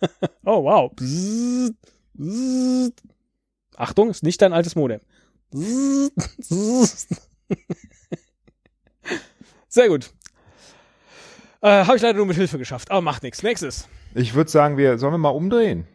oh, 0.44 0.64
wow. 0.64 0.90
Bzzzt, 0.96 1.76
bzzzt. 2.14 3.04
Achtung, 3.76 4.10
ist 4.10 4.24
nicht 4.24 4.42
dein 4.42 4.52
altes 4.52 4.74
Modem. 4.74 5.00
Bzzzt, 5.52 6.38
bzzzt. 6.40 7.08
Sehr 9.68 9.86
gut. 9.86 10.10
Äh, 11.60 11.84
Habe 11.84 11.94
ich 11.94 12.02
leider 12.02 12.16
nur 12.16 12.26
mit 12.26 12.36
Hilfe 12.36 12.58
geschafft, 12.58 12.90
aber 12.90 13.00
macht 13.00 13.22
nichts. 13.22 13.44
Nächstes. 13.44 13.86
Ich 14.16 14.34
würde 14.34 14.50
sagen, 14.50 14.76
wir 14.76 14.98
sollen 14.98 15.14
wir 15.14 15.18
mal 15.18 15.28
umdrehen. 15.28 15.86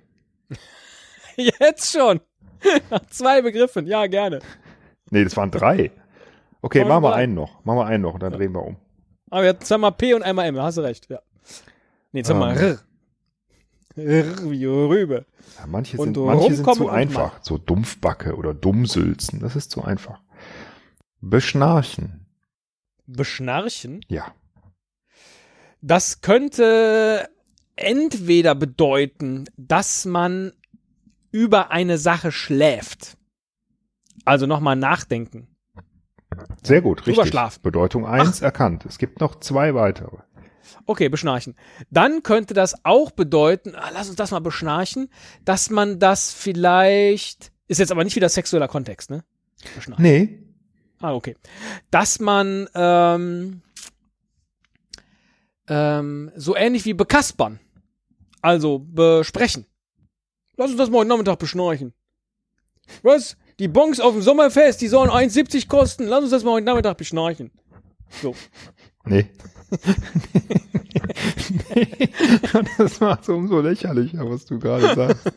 Jetzt 1.35 1.91
schon. 1.91 2.21
Nach 2.89 3.05
zwei 3.07 3.41
Begriffen. 3.41 3.87
Ja, 3.87 4.07
gerne. 4.07 4.39
Nee, 5.11 5.23
das 5.23 5.35
waren 5.37 5.51
drei. 5.51 5.91
Okay, 6.61 6.83
Machen 6.83 7.03
wir 7.03 7.09
wir 7.09 7.15
einen 7.15 7.33
noch. 7.33 7.63
Machen 7.63 7.79
wir 7.79 7.85
einen 7.85 8.03
noch 8.03 8.13
und 8.15 8.23
dann 8.23 8.33
drehen 8.33 8.53
wir 8.53 8.63
um. 8.63 8.77
Aber 9.29 9.43
jetzt 9.43 9.67
zweimal 9.67 9.91
P 9.93 10.13
und 10.13 10.23
einmal 10.23 10.45
M. 10.47 10.55
Da 10.55 10.63
hast 10.63 10.77
du 10.77 10.81
recht. 10.81 11.09
Ja. 11.09 11.19
Nee, 12.11 12.23
zweimal 12.23 12.57
R. 12.57 12.79
R 13.95 14.49
wie 14.49 14.65
Rübe. 14.65 15.25
Ja, 15.57 15.67
manche 15.67 15.97
Und 15.97 16.15
sind, 16.15 16.25
manche 16.25 16.55
sind 16.55 16.75
zu 16.75 16.89
einfach. 16.89 17.39
So 17.41 17.57
Dumpfbacke 17.57 18.35
oder 18.35 18.53
Dummsülzen. 18.53 19.39
Das 19.39 19.55
ist 19.55 19.71
zu 19.71 19.83
einfach. 19.83 20.21
Beschnarchen. 21.21 22.25
Beschnarchen. 23.05 24.01
Ja. 24.07 24.33
Das 25.81 26.21
könnte 26.21 27.29
entweder 27.75 28.55
bedeuten, 28.55 29.45
dass 29.57 30.05
man 30.05 30.51
über 31.31 31.71
eine 31.71 31.97
Sache 31.97 32.31
schläft. 32.31 33.17
Also 34.25 34.45
nochmal 34.45 34.75
nachdenken. 34.75 35.47
Sehr 36.63 36.81
gut, 36.81 37.05
richtig. 37.07 37.29
schlafen. 37.29 37.61
Bedeutung 37.61 38.05
1 38.05 38.41
erkannt. 38.41 38.85
Es 38.85 38.97
gibt 38.97 39.19
noch 39.19 39.39
zwei 39.39 39.73
weitere. 39.73 40.17
Okay, 40.85 41.09
beschnarchen. 41.09 41.55
Dann 41.89 42.23
könnte 42.23 42.53
das 42.53 42.85
auch 42.85 43.11
bedeuten, 43.11 43.75
ah, 43.75 43.89
lass 43.93 44.07
uns 44.07 44.17
das 44.17 44.31
mal 44.31 44.39
beschnarchen, 44.39 45.09
dass 45.45 45.69
man 45.69 45.99
das 45.99 46.31
vielleicht, 46.31 47.51
ist 47.67 47.79
jetzt 47.79 47.91
aber 47.91 48.03
nicht 48.03 48.15
wieder 48.15 48.29
sexueller 48.29 48.67
Kontext, 48.67 49.09
ne? 49.09 49.23
Beschnarchen. 49.75 50.03
Nee. 50.03 50.43
Ah, 51.01 51.13
okay. 51.13 51.35
Dass 51.91 52.19
man 52.19 52.67
ähm, 52.75 53.61
ähm, 55.67 56.31
so 56.35 56.55
ähnlich 56.55 56.85
wie 56.85 56.93
bekaspern, 56.93 57.59
also 58.41 58.79
besprechen. 58.79 59.65
Lass 60.57 60.71
uns 60.71 60.77
das 60.77 60.89
mal 60.89 60.99
heute 60.99 61.09
Nachmittag 61.09 61.39
beschnorchen. 61.39 61.93
Was? 63.01 63.37
Die 63.59 63.67
Bons 63.67 63.99
auf 63.99 64.13
dem 64.13 64.21
Sommerfest, 64.21 64.79
die 64.81 64.87
sollen 64.87 65.09
1,70 65.09 65.67
kosten. 65.67 66.05
Lass 66.05 66.21
uns 66.23 66.31
das 66.31 66.43
mal 66.45 66.53
heute 66.53 66.65
Nachmittag 66.65 66.97
beschnorchen. 66.97 67.51
So. 68.21 68.33
Nee. 69.05 69.27
nee. 71.75 72.09
Das 72.77 72.99
macht 73.01 73.23
es 73.23 73.29
umso 73.29 73.59
lächerlicher, 73.59 74.29
was 74.29 74.45
du 74.45 74.59
gerade 74.59 74.95
sagst. 74.95 75.31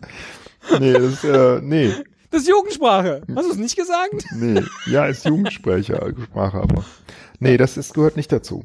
Nee, 0.79 0.93
das, 0.93 1.25
äh, 1.25 1.61
nee, 1.61 1.93
Das 2.31 2.43
ist 2.43 2.49
Jugendsprache. 2.49 3.23
Hast 3.35 3.47
du 3.49 3.53
es 3.53 3.59
nicht 3.59 3.77
gesagt? 3.77 4.25
nee. 4.37 4.63
Ja, 4.87 5.07
ist 5.07 5.25
Jugendsprache, 5.25 6.15
Sprache, 6.25 6.59
aber. 6.59 6.85
Nee, 7.41 7.57
das 7.57 7.77
ist, 7.77 7.93
gehört 7.93 8.17
nicht 8.17 8.31
dazu. 8.31 8.65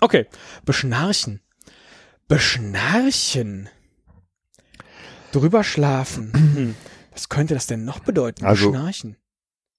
Okay. 0.00 0.26
Beschnarchen. 0.64 1.40
Beschnarchen. 2.26 3.68
Drüber 5.32 5.62
schlafen. 5.62 6.32
Hm. 6.32 6.74
Was 7.18 7.28
könnte 7.28 7.54
das 7.54 7.66
denn 7.66 7.84
noch 7.84 7.98
bedeuten? 7.98 8.44
Also- 8.44 8.70
Beschnarchen. 8.70 9.16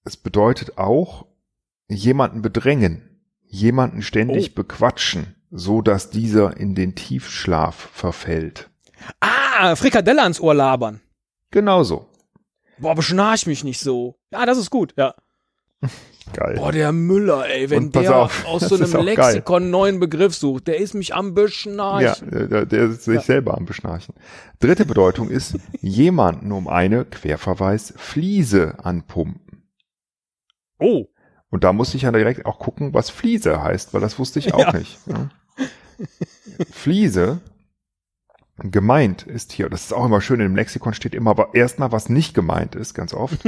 Es 0.04 0.18
bedeutet 0.18 0.76
auch, 0.76 1.24
jemanden 1.88 2.42
bedrängen, 2.42 3.22
jemanden 3.46 4.02
ständig 4.02 4.50
Oh. 4.50 4.54
bequatschen, 4.56 5.36
so 5.50 5.80
dass 5.80 6.10
dieser 6.10 6.58
in 6.58 6.74
den 6.74 6.94
Tiefschlaf 6.94 7.74
verfällt. 7.94 8.68
Ah, 9.20 9.74
Frikadelle 9.74 10.22
ans 10.22 10.38
Ohr 10.38 10.52
labern. 10.52 11.00
Genauso. 11.50 12.10
Boah, 12.76 12.94
beschnarch 12.94 13.46
mich 13.46 13.64
nicht 13.64 13.80
so. 13.80 14.16
Ja, 14.30 14.44
das 14.44 14.58
ist 14.58 14.68
gut, 14.68 14.92
ja. 14.98 15.14
Geil. 16.32 16.54
Boah, 16.56 16.70
der 16.70 16.92
Müller, 16.92 17.48
ey, 17.48 17.70
wenn 17.70 17.90
der 17.90 18.14
auf, 18.16 18.46
aus 18.46 18.62
so 18.68 18.76
einem 18.76 18.90
geil. 18.92 19.04
Lexikon 19.04 19.62
einen 19.62 19.70
neuen 19.72 19.98
Begriff 20.00 20.34
sucht, 20.34 20.68
der 20.68 20.76
ist 20.78 20.94
mich 20.94 21.12
am 21.14 21.28
Ja, 21.28 21.32
Beschnarchen. 21.32 22.30
der, 22.48 22.66
der 22.66 22.84
ist 22.84 23.02
sich 23.04 23.14
Ja. 23.16 23.20
selber 23.22 23.56
am 23.56 23.64
Beschnarchen. 23.64 24.14
Dritte 24.60 24.84
Bedeutung 24.86 25.28
ist, 25.28 25.56
jemanden 25.80 26.52
um 26.52 26.68
eine, 26.68 27.04
Querverweis, 27.04 27.94
Fliese 27.96 28.76
anpumpen. 28.84 29.64
Oh, 30.78 31.06
Und 31.50 31.64
da 31.64 31.72
musste 31.72 31.96
ich 31.96 32.04
ja 32.04 32.12
direkt 32.12 32.46
auch 32.46 32.58
gucken, 32.60 32.94
was 32.94 33.10
Fliese 33.10 33.60
heißt, 33.62 33.92
weil 33.92 34.00
das 34.00 34.18
wusste 34.20 34.38
ich 34.38 34.54
auch 34.54 34.72
Ja. 34.72 34.78
nicht. 34.78 34.98
Ja. 35.06 35.30
Fliese, 36.70 37.40
gemeint 38.58 39.24
ist 39.24 39.52
hier, 39.52 39.68
das 39.68 39.82
ist 39.84 39.92
auch 39.92 40.04
immer 40.06 40.20
schön, 40.20 40.38
im 40.40 40.54
Lexikon 40.54 40.94
steht 40.94 41.14
immer 41.14 41.30
aber 41.30 41.54
erstmal, 41.54 41.90
was 41.92 42.08
nicht 42.08 42.34
gemeint 42.34 42.74
ist, 42.76 42.94
ganz 42.94 43.12
oft. 43.14 43.38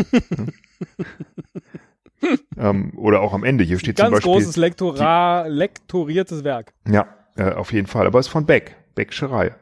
ähm, 2.56 2.92
oder 2.96 3.20
auch 3.20 3.32
am 3.32 3.44
Ende, 3.44 3.64
hier 3.64 3.78
steht 3.78 3.96
zum 3.96 4.04
ganz 4.04 4.16
Beispiel, 4.16 4.32
großes 4.32 4.56
Lektora 4.56 5.46
lektoriertes 5.46 6.44
Werk. 6.44 6.72
ja, 6.88 7.06
äh, 7.37 7.52
auf 7.52 7.72
jeden 7.72 7.87
Fall, 7.87 8.06
aber 8.06 8.18
es 8.18 8.26
ist 8.26 8.32
von 8.32 8.46
Beck, 8.46 8.76
Beckscherei. 8.94 9.54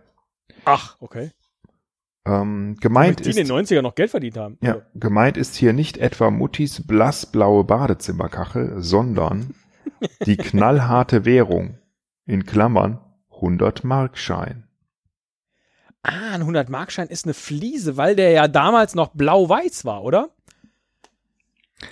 Ach, 0.64 0.96
okay. 1.01 1.31
Ähm, 2.27 2.77
gemeint 2.81 3.25
die 3.25 3.31
ist, 3.31 3.38
in 3.38 3.46
den 3.46 3.57
90er 3.57 3.83
noch 3.83 3.94
Geld 3.94 4.11
verdient 4.11 4.37
haben. 4.37 4.59
Ja, 4.61 4.83
gemeint 4.94 5.37
ist 5.37 5.57
hier 5.57 5.73
nicht 5.73 5.96
etwa 5.96 6.31
Muttis 6.31 6.87
blassblaue 6.87 7.64
Badezimmerkachel, 7.64 8.75
sondern 8.79 9.55
die 10.27 10.37
knallharte 10.37 11.25
Währung, 11.25 11.79
in 12.27 12.44
Klammern 12.44 13.01
100 13.35 13.85
Markschein. 13.85 14.64
Ah, 16.03 16.33
ein 16.33 16.42
100-Markschein 16.42 17.09
ist 17.09 17.27
eine 17.27 17.35
Fliese, 17.35 17.99
weil 17.99 18.16
der 18.16 18.31
ja 18.31 18.49
damals 18.49 18.94
noch 18.94 19.09
blau-weiß 19.09 19.85
war, 19.85 20.03
oder? 20.03 20.31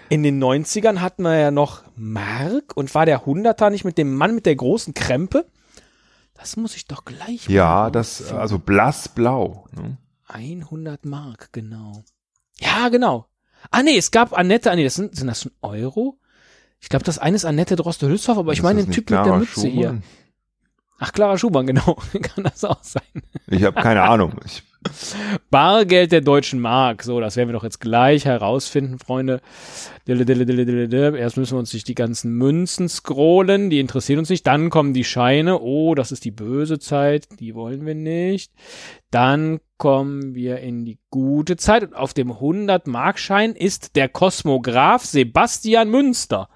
In 0.08 0.22
den 0.22 0.42
90ern 0.42 1.00
hatten 1.00 1.22
wir 1.22 1.36
ja 1.36 1.50
noch 1.50 1.82
Mark 1.96 2.76
und 2.76 2.94
war 2.94 3.06
der 3.06 3.24
100er 3.24 3.70
nicht 3.70 3.84
mit 3.84 3.98
dem 3.98 4.14
Mann 4.14 4.34
mit 4.34 4.46
der 4.46 4.56
großen 4.56 4.94
Krempe? 4.94 5.46
Das 6.34 6.56
muss 6.56 6.76
ich 6.76 6.86
doch 6.86 7.04
gleich 7.04 7.48
Ja, 7.48 7.90
das, 7.90 8.32
also 8.32 8.58
blassblau. 8.58 9.66
Ne? 9.74 9.98
100 10.28 11.04
Mark, 11.04 11.52
genau. 11.52 12.04
Ja, 12.60 12.88
genau. 12.90 13.26
Ah, 13.70 13.82
nee, 13.82 13.96
es 13.96 14.10
gab 14.10 14.36
Annette, 14.36 14.70
ah, 14.70 14.76
nee, 14.76 14.84
das 14.84 14.94
sind, 14.94 15.16
sind 15.16 15.26
das 15.26 15.42
schon 15.42 15.52
Euro? 15.62 16.18
Ich 16.80 16.88
glaube, 16.88 17.04
das 17.04 17.18
eine 17.18 17.36
ist 17.36 17.44
Annette 17.44 17.76
Droste-Hülshoff, 17.76 18.38
aber 18.38 18.52
ich 18.52 18.62
meine 18.62 18.84
den 18.84 18.92
Typ 18.92 19.10
mit 19.10 19.18
der 19.18 19.22
Clara 19.22 19.38
Mütze 19.38 19.66
hier. 19.66 19.88
Schumann? 19.88 20.02
Ach, 20.98 21.12
Clara 21.12 21.38
Schumann, 21.38 21.66
genau. 21.66 21.98
Kann 22.22 22.44
das 22.44 22.64
auch 22.64 22.82
sein. 22.82 23.02
Ich 23.46 23.64
habe 23.64 23.80
keine 23.80 24.02
Ahnung. 24.02 24.34
Ich, 24.44 24.62
Bargeld 25.50 26.12
der 26.12 26.20
deutschen 26.20 26.60
Mark. 26.60 27.02
So, 27.02 27.20
das 27.20 27.36
werden 27.36 27.48
wir 27.48 27.54
doch 27.54 27.64
jetzt 27.64 27.80
gleich 27.80 28.24
herausfinden, 28.24 28.98
Freunde. 28.98 29.40
Dille, 30.06 30.24
dille, 30.24 30.46
dille, 30.46 30.64
dille, 30.64 30.88
dille. 30.88 31.18
Erst 31.18 31.36
müssen 31.36 31.54
wir 31.54 31.58
uns 31.58 31.70
durch 31.70 31.84
die 31.84 31.94
ganzen 31.94 32.32
Münzen 32.32 32.88
scrollen. 32.88 33.70
Die 33.70 33.80
interessieren 33.80 34.20
uns 34.20 34.30
nicht. 34.30 34.46
Dann 34.46 34.70
kommen 34.70 34.94
die 34.94 35.04
Scheine. 35.04 35.60
Oh, 35.60 35.94
das 35.94 36.12
ist 36.12 36.24
die 36.24 36.30
böse 36.30 36.78
Zeit. 36.78 37.28
Die 37.40 37.54
wollen 37.54 37.84
wir 37.86 37.94
nicht. 37.94 38.52
Dann 39.10 39.60
kommen 39.76 40.34
wir 40.34 40.58
in 40.60 40.84
die 40.84 40.98
gute 41.10 41.56
Zeit. 41.56 41.82
Und 41.82 41.94
auf 41.94 42.14
dem 42.14 42.32
100-Markschein 42.32 43.54
ist 43.54 43.96
der 43.96 44.08
Kosmograph 44.08 45.04
Sebastian 45.04 45.90
Münster. 45.90 46.48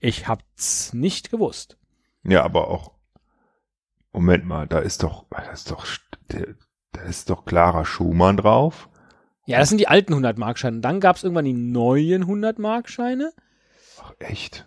Ich 0.00 0.28
hab's 0.28 0.92
nicht 0.92 1.30
gewusst. 1.30 1.78
ja, 2.22 2.42
aber 2.42 2.68
auch. 2.68 2.92
Moment 4.12 4.46
mal, 4.46 4.66
da 4.66 4.78
ist 4.78 5.02
doch, 5.02 5.26
da 5.28 5.50
ist 5.52 5.70
doch, 5.70 5.86
der, 6.32 6.54
da 6.96 7.02
ist 7.02 7.30
doch 7.30 7.44
Clara 7.44 7.84
Schumann 7.84 8.36
drauf. 8.36 8.88
Ja, 9.46 9.58
das 9.58 9.68
sind 9.68 9.78
die 9.78 9.88
alten 9.88 10.14
100-Markscheine. 10.14 10.80
Dann 10.80 11.00
gab's 11.00 11.22
irgendwann 11.22 11.44
die 11.44 11.52
neuen 11.52 12.24
100-Markscheine. 12.24 13.30
Ach, 14.02 14.12
echt? 14.18 14.66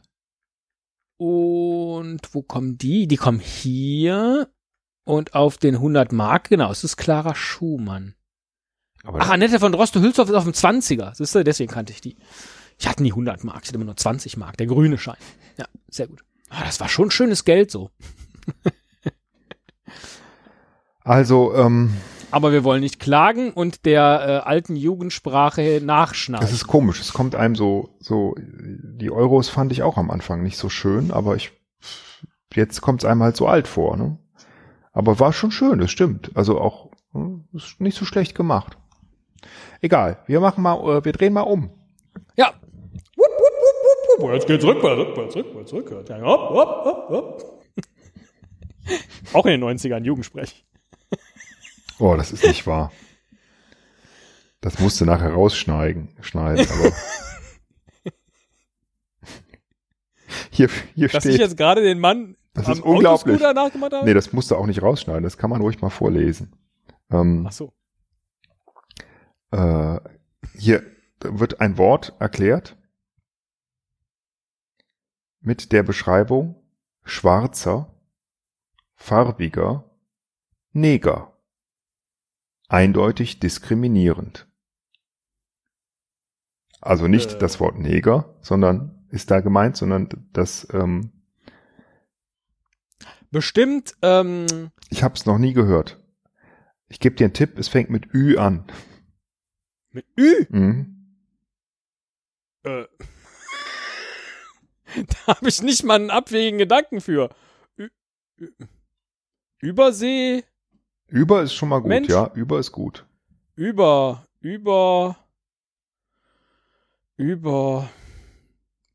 Und 1.17 2.21
wo 2.31 2.41
kommen 2.41 2.77
die? 2.77 3.07
Die 3.07 3.17
kommen 3.17 3.39
hier. 3.39 4.47
Und 5.03 5.33
auf 5.33 5.57
den 5.57 5.75
100 5.75 6.13
Mark, 6.13 6.49
genau, 6.49 6.71
es 6.71 6.83
ist 6.83 6.95
Clara 6.95 7.35
Schumann. 7.35 8.15
Aber 9.03 9.19
Ach, 9.21 9.29
Annette 9.29 9.59
von 9.59 9.71
Droste-Hülshoff 9.71 10.29
ist 10.29 10.35
auf 10.35 10.43
dem 10.43 10.53
20er. 10.53 11.15
Siehst 11.15 11.35
du, 11.35 11.43
deswegen 11.43 11.71
kannte 11.71 11.91
ich 11.91 12.01
die. 12.01 12.15
Ich 12.77 12.87
hatte 12.87 13.03
nie 13.03 13.11
100 13.11 13.43
Mark, 13.43 13.63
ich 13.63 13.69
hatte 13.69 13.75
immer 13.75 13.85
nur 13.85 13.97
20 13.97 14.37
Mark, 14.37 14.57
der 14.57 14.67
grüne 14.67 14.97
Schein. 14.97 15.17
Ja, 15.57 15.65
sehr 15.89 16.07
gut. 16.07 16.23
Ah, 16.49 16.63
das 16.63 16.79
war 16.79 16.87
schon 16.87 17.11
schönes 17.11 17.43
Geld 17.43 17.71
so. 17.71 17.91
also, 21.03 21.53
ähm, 21.55 21.93
Aber 22.31 22.51
wir 22.51 22.63
wollen 22.63 22.81
nicht 22.81 22.99
klagen 22.99 23.51
und 23.51 23.85
der 23.85 24.43
äh, 24.45 24.47
alten 24.47 24.75
Jugendsprache 24.75 25.81
nachschneiden. 25.83 26.45
Das 26.45 26.53
ist 26.53 26.67
komisch. 26.67 26.99
Es 27.01 27.13
kommt 27.13 27.35
einem 27.35 27.55
so, 27.55 27.95
so, 27.99 28.35
die 28.37 29.11
Euros 29.11 29.49
fand 29.49 29.71
ich 29.71 29.81
auch 29.81 29.97
am 29.97 30.11
Anfang 30.11 30.43
nicht 30.43 30.57
so 30.57 30.69
schön, 30.69 31.11
aber 31.11 31.35
ich, 31.35 31.51
jetzt 32.53 32.81
kommt 32.81 33.01
es 33.01 33.09
einem 33.09 33.23
halt 33.23 33.35
so 33.35 33.47
alt 33.47 33.67
vor, 33.67 33.97
ne? 33.97 34.17
Aber 34.91 35.19
war 35.19 35.33
schon 35.33 35.51
schön, 35.51 35.79
das 35.79 35.91
stimmt. 35.91 36.31
Also 36.35 36.59
auch, 36.59 36.91
hm, 37.13 37.45
ist 37.53 37.79
nicht 37.79 37.97
so 37.97 38.05
schlecht 38.05 38.35
gemacht. 38.35 38.77
Egal, 39.81 40.19
wir 40.27 40.39
machen 40.39 40.61
mal, 40.61 40.97
äh, 40.97 41.05
wir 41.05 41.13
drehen 41.13 41.33
mal 41.33 41.41
um. 41.41 41.71
Ja. 42.35 42.53
Wupp, 43.15 43.31
wupp, 43.37 43.53
wupp, 43.59 44.19
wupp, 44.19 44.23
wupp. 44.23 44.33
Jetzt 44.33 44.47
geht's 44.47 44.65
rückwärts, 44.65 44.99
rückwärts, 44.99 45.35
rückwärts, 45.35 45.73
rückwärts. 45.73 46.09
Ja, 46.09 46.21
hopp, 46.21 46.49
hopp, 46.49 46.85
hopp, 46.85 47.09
hopp. 47.09 47.63
Auch 49.33 49.45
in 49.45 49.59
den 49.59 49.63
90ern 49.63 50.03
Jugendsprech. 50.03 50.65
Oh, 51.99 52.15
das 52.15 52.31
ist 52.31 52.43
nicht 52.45 52.65
wahr. 52.65 52.91
Das 54.61 54.79
musste 54.79 55.05
nachher 55.05 55.31
rausschneiden, 55.33 56.09
schneiden, 56.21 56.67
aber 56.69 56.91
Hier, 60.51 60.69
hier 60.95 61.07
Dass 61.07 61.25
ich 61.25 61.35
steht. 61.35 61.41
jetzt 61.47 61.57
gerade 61.57 61.81
den 61.81 61.99
Mann 61.99 62.35
Das 62.53 62.67
ist 62.67 62.81
unglaublich. 62.81 63.39
Nachgemacht 63.39 63.93
habe? 63.93 64.05
Nee, 64.05 64.13
das 64.13 64.33
musst 64.33 64.51
du 64.51 64.55
auch 64.55 64.65
nicht 64.65 64.81
rausschneiden. 64.81 65.23
Das 65.23 65.37
kann 65.37 65.49
man 65.49 65.61
ruhig 65.61 65.81
mal 65.81 65.89
vorlesen. 65.89 66.53
Ähm, 67.09 67.45
Ach 67.47 67.51
so. 67.51 67.73
äh, 69.51 69.99
hier 70.57 70.83
wird 71.21 71.61
ein 71.61 71.77
Wort 71.77 72.15
erklärt 72.19 72.77
mit 75.41 75.71
der 75.71 75.83
Beschreibung 75.83 76.61
schwarzer, 77.03 77.93
farbiger, 78.95 79.85
Neger. 80.73 81.28
Eindeutig 82.69 83.39
diskriminierend. 83.39 84.47
Also 86.81 87.07
nicht 87.07 87.33
Äh. 87.33 87.37
das 87.39 87.59
Wort 87.59 87.77
Neger, 87.77 88.37
sondern 88.41 89.05
ist 89.09 89.31
da 89.31 89.41
gemeint, 89.41 89.75
sondern 89.75 90.07
das, 90.31 90.67
ähm, 90.71 91.11
Bestimmt, 93.31 93.95
ähm, 94.01 94.71
ich 94.89 95.03
habe 95.03 95.13
es 95.15 95.25
noch 95.27 95.37
nie 95.37 95.53
gehört. 95.53 95.99
Ich 96.87 96.99
gebe 96.99 97.15
dir 97.15 97.25
einen 97.25 97.33
Tipp, 97.33 97.59
es 97.59 97.67
fängt 97.67 97.89
mit 97.91 98.11
Ü 98.13 98.37
an. 98.37 98.65
mit 99.91 100.05
Ü. 100.17 100.45
Mhm. 100.49 101.15
Äh. 102.63 102.85
da 104.95 105.27
habe 105.35 105.49
ich 105.49 105.61
nicht 105.61 105.83
mal 105.83 105.95
einen 105.95 106.09
abwegigen 106.11 106.57
Gedanken 106.57 107.01
für. 107.01 107.29
Ü 107.77 107.89
Ü 108.39 108.49
Übersee, 109.61 110.43
Über 111.09 111.41
ist 111.41 111.53
schon 111.53 111.69
mal 111.69 111.79
gut, 111.79 111.89
Mensch. 111.89 112.09
ja. 112.09 112.31
Über 112.33 112.59
ist 112.59 112.71
gut. 112.71 113.05
über, 113.55 114.25
über, 114.41 115.17
über, 117.17 117.89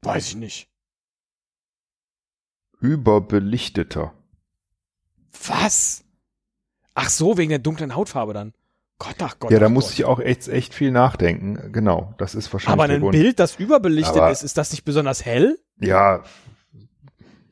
weiß 0.02 0.28
ich 0.28 0.36
nicht. 0.36 0.68
Überbelichteter. 2.80 4.12
Was? 5.48 6.04
Ach 6.94 7.08
so, 7.10 7.36
wegen 7.36 7.50
der 7.50 7.58
dunklen 7.58 7.94
Hautfarbe 7.94 8.32
dann. 8.34 8.52
Gott, 8.98 9.16
ach 9.20 9.38
Gott. 9.40 9.50
ja, 9.50 9.58
da 9.58 9.68
muss 9.68 9.86
Gott. 9.86 9.94
ich 9.94 10.04
auch 10.04 10.20
echt, 10.20 10.46
echt 10.48 10.72
viel 10.72 10.92
nachdenken. 10.92 11.72
Genau, 11.72 12.14
das 12.18 12.34
ist 12.34 12.52
wahrscheinlich 12.52 12.80
Aber 12.84 12.92
ein 12.92 13.00
Grund. 13.00 13.12
Bild, 13.12 13.40
das 13.40 13.56
überbelichtet 13.56 14.16
Aber- 14.18 14.30
ist, 14.30 14.42
ist 14.42 14.56
das 14.56 14.70
nicht 14.70 14.84
besonders 14.84 15.24
hell? 15.24 15.58
Ja, 15.80 16.22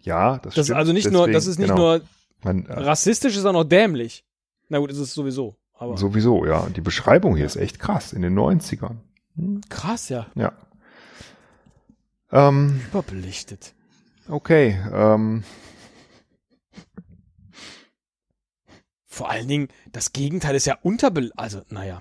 ja, 0.01 0.39
das, 0.39 0.55
Das 0.55 0.59
ist 0.59 0.67
stimmt. 0.67 0.79
also 0.79 0.93
nicht 0.93 1.11
nur, 1.11 1.23
Deswegen, 1.27 1.33
das 1.35 1.47
ist 1.47 1.59
nicht 1.59 1.69
genau. 1.69 1.97
nur 1.99 2.03
Man, 2.45 2.67
äh, 2.67 2.73
rassistisch, 2.73 3.37
ist 3.37 3.45
auch 3.45 3.53
noch 3.53 3.65
dämlich. 3.65 4.25
Na 4.73 4.79
gut, 4.79 4.91
ist 4.91 4.97
es 4.97 5.13
sowieso. 5.13 5.55
Aber 5.75 5.99
sowieso, 5.99 6.47
ja. 6.47 6.67
Die 6.71 6.81
Beschreibung 6.81 7.37
hier 7.37 7.45
ist 7.45 7.57
echt 7.57 7.79
krass 7.79 8.15
in 8.15 8.23
den 8.23 8.35
90ern. 8.35 8.97
krass, 9.69 10.09
ja. 10.09 10.29
Ja. 10.35 10.53
Ähm, 12.31 12.81
Überbelichtet. 12.89 13.75
okay, 14.31 14.79
ähm, 14.91 15.45
Vor 19.05 19.29
allen 19.29 19.47
Dingen, 19.47 19.69
das 19.93 20.15
Gegenteil 20.15 20.55
ist 20.55 20.65
ja 20.65 20.79
unterbelichtet. 20.83 21.39
Also, 21.39 21.61
naja. 21.69 22.01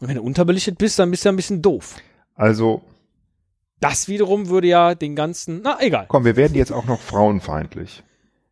Und 0.00 0.08
wenn 0.08 0.16
du 0.16 0.22
unterbelichtet 0.22 0.76
bist, 0.76 0.98
dann 0.98 1.10
bist 1.10 1.24
du 1.24 1.28
ja 1.30 1.32
ein 1.32 1.36
bisschen 1.36 1.62
doof. 1.62 1.96
also, 2.34 2.82
Das 3.80 4.06
wiederum 4.06 4.48
würde 4.48 4.66
ja 4.66 4.94
den 4.94 5.16
ganzen. 5.16 5.62
Na, 5.62 5.78
egal. 5.80 6.04
komm, 6.08 6.26
wir 6.26 6.36
werden 6.36 6.54
jetzt 6.56 6.72
auch 6.72 6.84
noch 6.84 7.00
frauenfeindlich. 7.00 8.02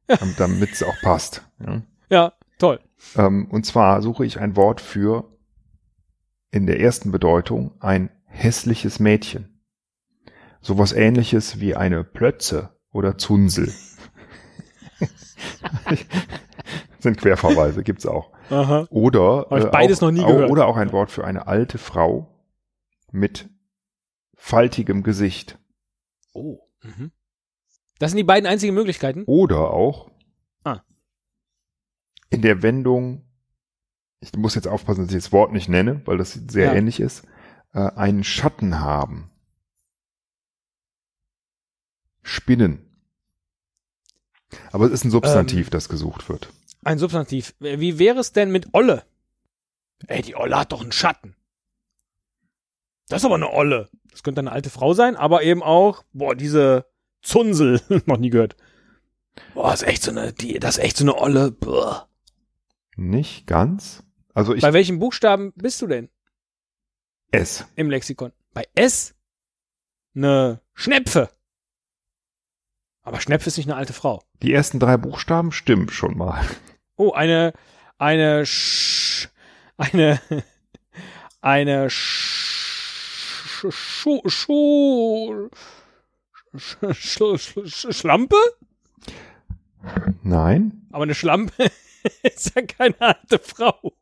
Damit 0.39 0.73
es 0.73 0.83
auch 0.83 0.97
passt. 1.03 1.43
Ja. 1.61 1.83
Ja, 2.09 2.33
toll. 2.63 2.81
Ähm, 3.17 3.49
und 3.51 3.67
zwar 3.67 4.01
suche 4.03 4.25
ich 4.25 4.39
ein 4.39 4.57
Wort 4.57 4.81
für 4.81 5.37
in 6.51 6.67
der 6.67 6.81
ersten 6.81 7.11
Bedeutung 7.11 7.75
ein 7.81 8.11
hässliches 8.27 9.01
Mädchen. 9.01 9.61
Sowas 10.61 10.93
ähnliches 10.93 11.59
wie 11.61 11.75
eine 11.75 12.05
Plötze 12.05 12.79
oder 12.93 13.19
Zunsel. 13.19 13.73
Sind 17.01 17.19
Querverweise, 17.19 17.83
gibt's 17.83 18.07
auch. 18.07 18.31
Aha. 18.49 18.87
Oder, 18.91 19.47
äh, 19.51 19.67
beides 19.67 19.99
auch, 19.99 20.03
noch 20.03 20.13
nie 20.13 20.25
gehört. 20.25 20.51
oder 20.51 20.67
auch 20.69 20.77
ein 20.77 20.93
Wort 20.93 21.11
für 21.11 21.25
eine 21.25 21.49
alte 21.49 21.79
Frau 21.79 22.29
mit 23.11 23.51
faltigem 24.37 25.03
Gesicht. 25.03 25.59
Oh. 26.33 26.61
Mhm. 26.83 27.11
Das 27.99 28.13
sind 28.13 28.19
die 28.19 28.25
beiden 28.25 28.47
einzigen 28.47 28.75
Möglichkeiten. 28.75 29.25
Oder 29.27 29.73
auch. 29.73 30.12
In 32.33 32.43
der 32.43 32.63
Wendung, 32.63 33.25
ich 34.21 34.33
muss 34.35 34.55
jetzt 34.55 34.69
aufpassen, 34.69 35.05
dass 35.07 35.15
ich 35.15 35.23
das 35.25 35.33
Wort 35.33 35.53
nicht 35.53 35.69
nenne, 35.69 36.01
weil 36.07 36.19
das 36.19 36.33
sehr 36.33 36.67
Ja. 36.67 36.75
ähnlich 36.75 37.01
ist, 37.01 37.25
äh, 37.75 37.79
einen 37.81 38.25
Schatten 38.25 38.81
haben. 38.81 39.31
Spinnen. 42.23 42.87
Aber 44.71 44.87
es 44.87 44.93
ist 44.93 45.05
ein 45.05 45.11
Substantiv, 45.11 45.67
Ähm. 45.67 45.71
das 45.71 45.89
gesucht 45.89 46.29
wird. 46.29 46.53
Ein 46.85 46.99
Substantiv. 46.99 47.55
Wie 47.61 47.99
wäre 47.99 48.19
es 48.21 48.33
denn 48.33 48.51
mit 48.51 48.69
Olle? 48.73 49.05
Ey, 50.09 50.23
die 50.23 50.37
Olle 50.37 50.59
hat 50.59 50.73
doch 50.73 50.83
einen 50.83 50.93
Schatten. 50.93 51.37
Das 53.09 53.23
ist 53.23 53.25
aber 53.27 53.37
eine 53.37 53.51
Olle. 53.53 53.89
Das 54.11 54.23
könnte 54.23 54.41
eine 54.41 54.53
alte 54.53 54.71
Frau 54.71 54.95
sein, 54.95 55.17
aber 55.17 55.43
eben 55.43 55.63
auch, 55.63 56.05
boah, 56.13 56.35
diese 56.35 56.87
Zunsel. 57.23 57.81
Noch 58.07 58.19
nie 58.19 58.31
gehört. 58.31 58.57
Boah, 59.55 59.73
ist 59.73 59.83
echt 59.85 60.03
so 60.03 60.11
eine, 60.11 60.33
die, 60.33 60.59
das 60.59 60.77
ist 60.79 60.85
echt 60.85 60.97
so 60.97 61.05
eine 61.05 61.17
Olle. 61.17 61.51
Boah. 61.51 62.09
Nicht 62.97 63.47
ganz. 63.47 64.03
Also 64.35 64.55
ich 64.55 64.63
Bei 64.63 64.73
welchem 64.73 64.99
Buchstaben 64.99 65.53
bist 65.55 65.81
du 65.83 65.87
denn 65.87 66.09
es. 67.31 67.67
im 67.77 67.91
Lexikon? 67.91 68.33
Bei 68.53 68.67
S? 68.75 69.15
Eine 70.15 70.61
Schnepfe. 70.75 71.31
Aber 73.03 73.21
Schnepfe 73.21 73.49
ist 73.49 73.57
nicht 73.57 73.67
eine 73.67 73.77
alte 73.77 73.93
Frau. 73.93 74.23
Die 74.43 74.53
ersten 74.53 74.79
drei 74.79 74.97
Buchstaben 74.97 75.53
stimmen 75.53 75.89
schon 75.89 76.17
mal. 76.17 76.45
Oh, 76.97 77.13
eine, 77.13 77.53
eine, 77.99 78.47
Sch, 78.47 79.29
eine, 79.77 80.21
eine 81.41 81.91
Sch, 81.91 83.67
Schu, 83.71 84.21
Schu, 84.29 85.49
Sch, 86.57 86.77
Sch, 86.93 87.19
Sch, 87.39 87.59
Sch, 87.67 87.87
Schlampe? 87.97 88.37
Nein. 90.23 90.87
Aber 90.93 91.05
eine 91.05 91.15
Schlampe 91.15 91.71
ist 92.23 92.55
ja 92.55 92.63
keine 92.63 93.01
alte 93.01 93.39
Frau. 93.39 93.93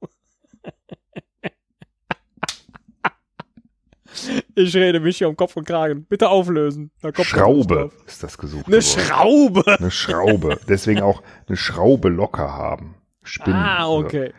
Ich 4.56 4.74
rede 4.74 4.98
mich 5.00 5.18
hier 5.18 5.28
um 5.28 5.36
Kopf 5.36 5.56
und 5.56 5.66
Kragen. 5.66 6.04
Bitte 6.04 6.28
auflösen. 6.28 6.90
Schraube 7.22 7.90
ist 8.06 8.22
das 8.22 8.36
gesuchte 8.38 8.66
Eine. 8.70 8.82
Schraube. 8.82 9.64
Eine 9.78 9.90
Schraube. 9.90 10.58
Deswegen 10.68 11.00
auch 11.00 11.22
eine 11.46 11.56
Schraube 11.56 12.08
locker 12.08 12.52
haben. 12.52 12.96
Spinnen. 13.22 13.58
Ah, 13.58 13.78
Also, 13.84 13.98
okay. 13.98 14.32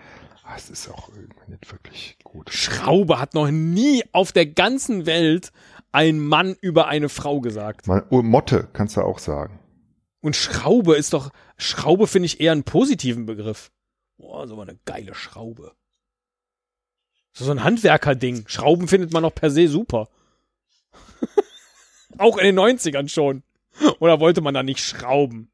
ah, 0.43 0.53
Es 0.57 0.69
ist 0.69 0.89
auch 0.89 1.09
irgendwie 1.09 1.51
nicht 1.51 1.71
wirklich 1.71 2.17
gut. 2.23 2.49
Schraube 2.51 3.19
hat 3.19 3.33
noch 3.33 3.49
nie 3.49 4.03
auf 4.11 4.33
der 4.33 4.45
ganzen 4.45 5.05
Welt 5.05 5.51
ein 5.93 6.19
Mann 6.19 6.55
über 6.61 6.87
eine 6.87 7.09
Frau 7.09 7.39
gesagt. 7.39 7.87
Man, 7.87 8.03
oh, 8.09 8.21
Motte 8.21 8.67
kannst 8.73 8.97
du 8.97 9.01
auch 9.01 9.19
sagen. 9.19 9.59
Und 10.21 10.35
Schraube 10.35 10.95
ist 10.95 11.13
doch, 11.13 11.31
Schraube 11.61 12.07
finde 12.07 12.25
ich 12.25 12.39
eher 12.39 12.51
einen 12.51 12.63
positiven 12.63 13.25
Begriff. 13.25 13.71
Boah, 14.17 14.47
so 14.47 14.59
eine 14.59 14.77
geile 14.85 15.13
Schraube. 15.13 15.73
So 17.33 17.49
ein 17.51 17.63
Handwerkerding. 17.63 18.47
Schrauben 18.47 18.87
findet 18.87 19.13
man 19.13 19.23
doch 19.23 19.33
per 19.33 19.51
se 19.51 19.67
super. 19.67 20.09
Auch 22.17 22.37
in 22.37 22.45
den 22.45 22.59
90ern 22.59 23.07
schon. 23.09 23.43
Oder 23.99 24.19
wollte 24.19 24.41
man 24.41 24.53
da 24.53 24.63
nicht 24.63 24.83
schrauben? 24.83 25.49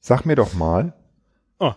Sag 0.00 0.24
mir 0.24 0.36
doch 0.36 0.54
mal, 0.54 0.92
Oh. 1.58 1.74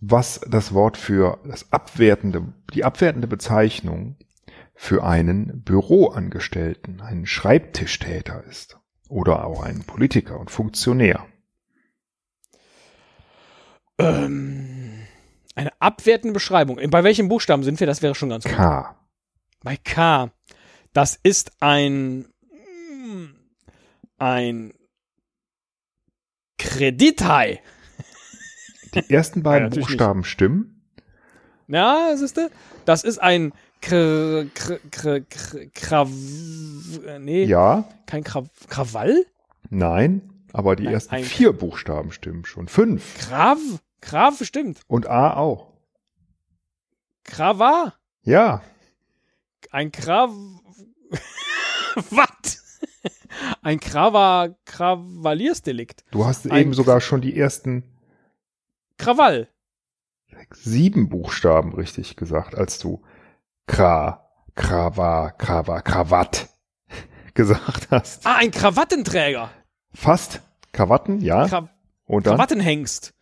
was 0.00 0.40
das 0.48 0.74
Wort 0.74 0.96
für 0.96 1.38
das 1.44 1.70
abwertende, 1.72 2.52
die 2.74 2.84
abwertende 2.84 3.28
Bezeichnung 3.28 4.16
für 4.82 5.04
einen 5.04 5.62
Büroangestellten, 5.62 7.02
einen 7.02 7.26
Schreibtischtäter 7.26 8.42
ist. 8.44 8.78
Oder 9.10 9.44
auch 9.44 9.62
einen 9.62 9.84
Politiker 9.84 10.40
und 10.40 10.50
Funktionär. 10.50 11.26
Ähm, 13.98 15.06
eine 15.54 15.70
abwertende 15.82 16.32
Beschreibung. 16.32 16.80
Bei 16.88 17.04
welchem 17.04 17.28
Buchstaben 17.28 17.62
sind 17.62 17.78
wir? 17.78 17.86
Das 17.86 18.00
wäre 18.00 18.14
schon 18.14 18.30
ganz 18.30 18.44
gut. 18.44 18.54
K. 18.54 18.96
Bei 19.62 19.76
K. 19.76 20.30
Das 20.94 21.20
ist 21.22 21.52
ein 21.60 22.24
ein 24.16 24.72
Kredithai. 26.56 27.60
Die 28.94 29.10
ersten 29.10 29.42
beiden 29.42 29.68
natürlich 29.68 29.88
Buchstaben 29.88 30.24
stimmen. 30.24 30.90
Ja, 31.68 32.16
siehst 32.16 32.38
du? 32.38 32.50
Das 32.86 33.04
ist 33.04 33.18
ein 33.18 33.52
Kr, 33.80 34.44
Kr, 34.54 34.78
Kr, 34.90 35.20
Kr, 35.20 35.66
Krav, 35.74 36.10
nee, 37.20 37.44
Ja, 37.44 37.84
kein 38.06 38.24
Krav, 38.24 38.48
Krawall? 38.68 39.24
nein, 39.70 40.22
aber 40.52 40.76
die 40.76 40.84
Nein, 40.84 40.94
ersten 40.94 41.14
ein- 41.14 41.24
vier 41.24 41.52
Buchstaben 41.52 42.12
stimmen 42.12 42.44
schon. 42.44 42.68
Fünf. 42.68 43.16
Krav? 43.18 43.58
Krav 44.00 44.42
stimmt. 44.44 44.80
Und 44.86 45.06
A 45.06 45.34
auch. 45.34 45.72
Krava? 47.24 47.94
Ja, 48.22 48.62
ein 49.70 49.92
Krav. 49.92 50.30
Was? 52.10 52.80
Ein 53.62 53.80
Krava 53.80 54.54
Kravaliersdelikt. 54.64 56.04
Du 56.10 56.24
hast 56.26 56.50
Ein- 56.50 56.60
eben 56.60 56.74
sogar 56.74 57.00
schon 57.00 57.20
die 57.20 57.36
ersten 57.36 57.84
Krawall. 58.98 59.48
sieben 60.52 61.08
Buchstaben 61.08 61.72
richtig 61.74 62.16
gesagt, 62.16 62.54
als 62.54 62.78
du 62.78 63.02
Kra, 63.70 64.26
Krava, 64.56 65.30
Krava, 65.30 65.80
Krawatt 65.80 66.48
gesagt 67.34 67.86
hast. 67.92 68.26
Ah, 68.26 68.34
ein 68.36 68.50
Krawattenträger. 68.50 69.48
Fast. 69.94 70.40
Krawatten, 70.72 71.20
ja. 71.20 71.46
Kra 71.46 71.68
Und 72.04 72.26
dann? 72.26 72.34
Krawattenhengst. 72.34 73.14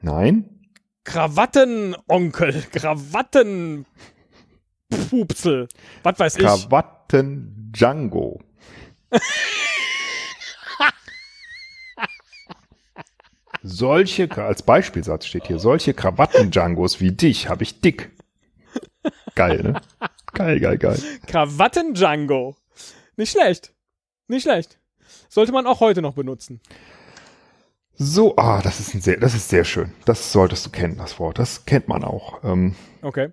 Nein. 0.00 0.66
Krawattenonkel. 1.04 2.64
Krawattenpupsel. 2.72 5.68
Was 6.02 6.18
weiß 6.18 6.38
ich. 6.38 6.44
Krawatten 6.44 7.70
Django. 7.72 8.42
solche, 13.62 14.28
als 14.36 14.62
Beispielsatz 14.62 15.26
steht 15.26 15.46
hier, 15.46 15.60
solche 15.60 15.94
Krawatten-Djangos 15.94 17.00
wie 17.00 17.12
dich 17.12 17.48
habe 17.48 17.62
ich 17.62 17.80
dick. 17.80 18.10
Geil, 19.34 19.62
ne? 19.62 19.80
Geil, 20.32 20.60
geil, 20.60 20.78
geil. 20.78 20.98
Krawatten-Django. 21.26 22.56
Nicht 23.16 23.32
schlecht. 23.32 23.72
Nicht 24.28 24.42
schlecht. 24.42 24.78
Sollte 25.28 25.52
man 25.52 25.66
auch 25.66 25.80
heute 25.80 26.02
noch 26.02 26.14
benutzen. 26.14 26.60
So, 27.96 28.36
ah, 28.36 28.60
das 28.62 28.80
ist 28.80 28.94
ein 28.94 29.00
sehr, 29.00 29.18
das 29.18 29.34
ist 29.34 29.48
sehr 29.48 29.64
schön. 29.64 29.92
Das 30.04 30.32
solltest 30.32 30.66
du 30.66 30.70
kennen, 30.70 30.96
das 30.96 31.18
Wort. 31.20 31.38
Das 31.38 31.64
kennt 31.64 31.88
man 31.88 32.02
auch. 32.04 32.42
Ähm, 32.44 32.74
Okay. 33.02 33.32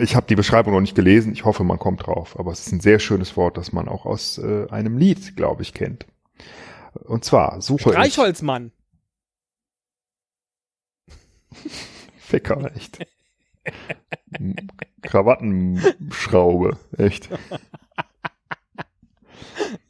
ich 0.00 0.16
habe 0.16 0.26
die 0.26 0.34
Beschreibung 0.36 0.74
noch 0.74 0.80
nicht 0.80 0.94
gelesen. 0.94 1.32
Ich 1.32 1.44
hoffe, 1.44 1.64
man 1.64 1.78
kommt 1.78 2.06
drauf. 2.06 2.38
Aber 2.38 2.52
es 2.52 2.66
ist 2.66 2.72
ein 2.72 2.80
sehr 2.80 2.98
schönes 2.98 3.36
Wort, 3.36 3.56
das 3.56 3.72
man 3.72 3.88
auch 3.88 4.04
aus 4.04 4.36
äh, 4.38 4.66
einem 4.70 4.98
Lied, 4.98 5.36
glaube 5.36 5.62
ich, 5.62 5.72
kennt. 5.72 6.06
Und 7.04 7.24
zwar 7.24 7.62
suche 7.62 7.90
ich 7.90 7.96
Reichholzmann. 7.96 8.72
Ficker, 12.18 12.74
echt. 12.76 12.98
Krawattenschraube, 15.02 16.76
echt. 16.96 17.28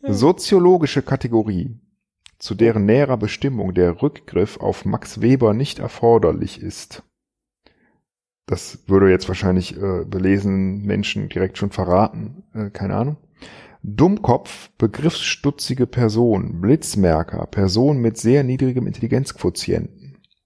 Soziologische 0.03 1.03
Kategorie, 1.03 1.79
zu 2.39 2.55
deren 2.55 2.87
näherer 2.87 3.17
Bestimmung 3.17 3.75
der 3.75 4.03
Rückgriff 4.03 4.59
auf 4.59 4.85
Max 4.85 5.21
Weber 5.21 5.55
nicht 5.55 5.79
erforderlich 5.79 6.61
ist. 6.61 7.03
Das 8.47 8.89
würde 8.89 9.11
jetzt 9.11 9.29
wahrscheinlich 9.29 9.77
äh, 9.77 10.05
belesenen 10.05 10.83
Menschen 10.83 11.29
direkt 11.29 11.57
schon 11.57 11.71
verraten, 11.71 12.43
äh, 12.53 12.71
keine 12.71 12.97
Ahnung. 12.97 13.17
Dummkopf, 13.83 14.71
begriffsstutzige 14.77 15.87
Person, 15.87 16.61
Blitzmerker, 16.61 17.47
Person 17.47 17.99
mit 17.99 18.19
sehr 18.19 18.43
niedrigem 18.43 18.87
Intelligenzquotienten. 18.87 20.00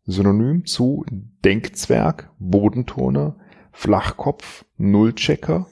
Synonym 0.07 0.67
zu 0.67 1.05
Denkzwerg, 1.11 2.31
Bodenturner, 2.38 3.37
Flachkopf, 3.73 4.64
Nullchecker. 4.77 5.67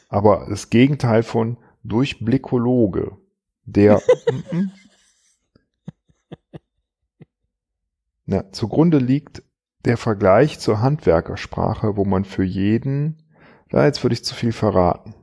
Aber 0.09 0.47
das 0.49 0.69
Gegenteil 0.69 1.23
von 1.23 1.57
Durchblickologe, 1.83 3.17
der. 3.65 4.01
Na, 8.25 8.51
zugrunde 8.51 8.97
liegt 8.97 9.43
der 9.85 9.97
Vergleich 9.97 10.59
zur 10.59 10.79
Handwerkersprache, 10.81 11.97
wo 11.97 12.05
man 12.05 12.23
für 12.23 12.43
jeden, 12.43 13.23
da 13.69 13.85
jetzt 13.85 14.03
würde 14.03 14.13
ich 14.13 14.23
zu 14.23 14.35
viel 14.35 14.51
verraten. 14.51 15.15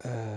Äh, 0.00 0.35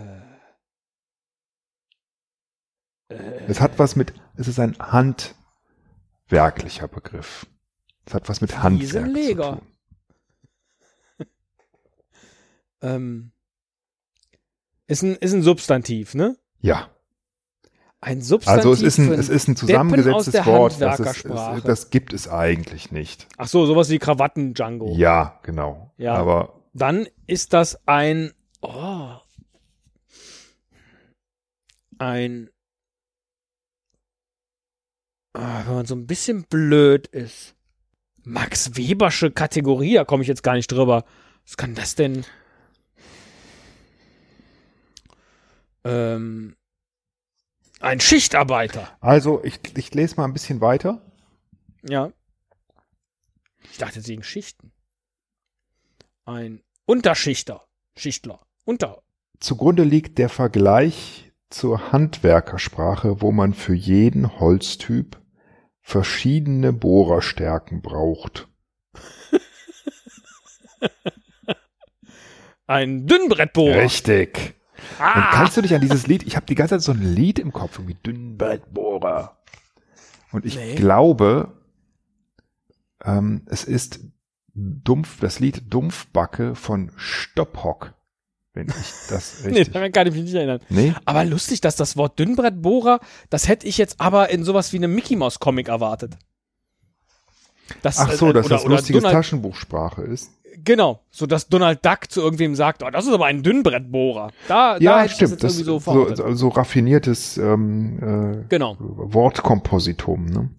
Es 3.50 3.62
hat 3.62 3.80
was 3.80 3.96
mit, 3.96 4.14
es 4.36 4.48
ist 4.48 4.60
ein 4.60 4.78
handwerklicher 4.80 6.88
Begriff. 6.88 7.48
Es 8.06 8.14
hat 8.14 8.30
was 8.30 8.42
mit 8.42 8.62
Handwerk 8.62 8.92
zu 8.92 9.02
Fliesenleger. 9.02 9.62
tun. 11.18 11.20
ähm, 12.82 13.32
ist, 14.88 15.04
ein, 15.04 15.16
ist 15.16 15.34
ein 15.34 15.44
Substantiv, 15.44 16.16
ne? 16.16 16.38
Ja, 16.62 16.90
Ein 18.02 18.22
Substantiv. 18.22 18.66
also 18.66 18.74
es 18.74 18.82
ist 18.82 18.98
ein, 19.00 19.12
es 19.14 19.30
ist 19.30 19.48
ein 19.48 19.56
zusammengesetztes 19.56 20.46
Wort. 20.46 20.82
Das, 20.82 21.00
ist, 21.00 21.26
es, 21.26 21.64
das 21.64 21.90
gibt 21.90 22.12
es 22.14 22.28
eigentlich 22.28 22.92
nicht. 22.92 23.28
Ach 23.38 23.48
so, 23.48 23.66
sowas 23.66 23.90
wie 23.90 24.00
Krawatten-Django. 24.00 24.94
Ja, 24.96 25.40
genau. 25.44 25.94
Ja. 25.98 26.16
Aber 26.16 26.62
Dann 26.74 27.08
ist 27.28 27.54
das 27.54 27.80
ein. 27.88 28.34
Oh, 28.62 29.16
ein. 31.98 32.50
Ah, 35.34 35.64
wenn 35.66 35.74
man 35.76 35.86
so 35.86 35.96
ein 35.96 36.08
bisschen 36.08 36.44
blöd 36.44 37.08
ist. 37.08 37.56
Max 38.24 38.76
Webersche 38.76 39.32
Kategorie, 39.32 39.96
da 39.96 40.06
komme 40.06 40.24
ich 40.24 40.28
jetzt 40.28 40.44
gar 40.44 40.54
nicht 40.54 40.72
drüber. 40.72 41.06
Was 41.46 41.58
kann 41.58 41.76
das 41.76 41.96
denn? 41.96 42.26
Ähm, 45.84 46.56
ein 47.80 48.00
Schichtarbeiter. 48.00 48.98
also 49.00 49.44
ich, 49.44 49.60
ich 49.78 49.94
lese 49.94 50.16
mal 50.18 50.26
ein 50.26 50.34
bisschen 50.34 50.62
weiter. 50.62 51.02
Ja. 51.88 52.12
Ich 53.72 53.78
dachte, 53.78 54.02
sie 54.02 54.22
Schichten. 54.22 54.72
Ein 56.26 56.62
Unterschichter. 56.86 57.66
Schichtler. 57.96 58.40
Unter. 58.66 59.02
Zugrunde 59.40 59.84
liegt 59.84 60.18
der 60.18 60.30
Vergleich 60.30 61.29
zur 61.50 61.92
Handwerkersprache, 61.92 63.22
wo 63.22 63.32
man 63.32 63.54
für 63.54 63.74
jeden 63.74 64.40
Holztyp 64.40 65.18
verschiedene 65.82 66.72
Bohrerstärken 66.74 67.82
braucht. 67.82 68.48
Ein 72.68 73.08
Dünnbrettbohrer. 73.08 73.82
Richtig. 73.84 74.56
Und 75.00 75.06
Ah, 75.06 75.32
kannst 75.34 75.58
du 75.58 75.62
dich 75.62 75.74
an 75.74 75.82
dieses 75.82 76.08
Lied, 76.08 76.24
ich 76.24 76.36
habe 76.36 76.46
die 76.46 76.56
ganze 76.56 76.76
Zeit 76.76 76.82
so 76.84 76.92
ein 76.92 77.02
Lied 77.02 77.40
im 77.40 77.52
Kopf, 77.52 77.80
irgendwie 77.80 77.98
Dünnbrettbohrer. 78.06 79.38
Und 80.32 80.46
ich 80.46 80.56
Nee. 80.56 80.76
glaube, 80.76 81.52
ähm, 83.04 83.42
es 83.48 83.64
ist 83.64 84.00
dumpf, 84.54 85.20
das 85.20 85.40
Lied 85.40 85.74
Dumpfbacke 85.74 86.54
von 86.56 86.92
Stopphock, 86.96 87.94
wenn 88.60 88.68
ich 88.70 88.94
das 89.10 89.36
nee, 89.44 89.50
richtig. 89.60 89.74
daran 89.74 89.92
kann 89.92 90.08
ich 90.08 90.14
mich 90.14 90.24
nicht 90.24 90.36
erinnern. 90.36 90.60
nee? 90.70 90.94
Aber 91.06 91.26
lustig, 91.26 91.62
dass 91.62 91.76
das 91.76 91.98
Wort 91.98 92.18
Dünnbrettbohrer, 92.20 93.00
das 93.30 93.48
hätte 93.48 93.68
ich 93.68 93.78
jetzt 93.78 94.00
aber 94.00 94.30
in 94.30 94.44
sowas 94.44 94.74
wie 94.74 94.78
einem 94.78 94.94
Mickey 94.94 95.16
Mouse 95.16 95.40
Comic 95.40 95.68
erwartet. 95.68 96.18
Das, 97.82 98.00
Ach 98.00 98.12
so, 98.12 98.30
äh, 98.30 98.34
dass 98.34 98.46
oder, 98.46 98.56
das 98.56 98.66
oder 98.66 98.76
lustiges 98.76 99.04
Donald, 99.04 99.16
Taschenbuchsprache 99.16 100.02
ist. 100.04 100.32
Genau, 100.64 101.02
so 101.12 101.26
dass 101.26 101.48
Donald 101.48 101.86
Duck 101.86 102.10
zu 102.10 102.22
irgendwem 102.22 102.56
sagt, 102.56 102.84
oh, 102.84 102.90
das 102.90 103.06
ist 103.06 103.14
aber 103.14 103.28
ein 103.28 103.44
Dünnbrettbohrer. 103.44 104.32
Da, 104.48 104.74
da 104.74 104.80
Ja, 104.80 105.00
hätte 105.02 105.14
stimmt. 105.14 105.44
das 105.44 105.56
Das 105.56 105.58
so 105.58 105.80
so, 105.80 106.34
so 106.34 106.48
raffiniertes 106.50 107.38
ähm, 107.38 108.42
äh, 108.42 108.46
Genau, 108.50 108.76
Wortkompositum. 108.80 110.26
Ne? 110.26 110.50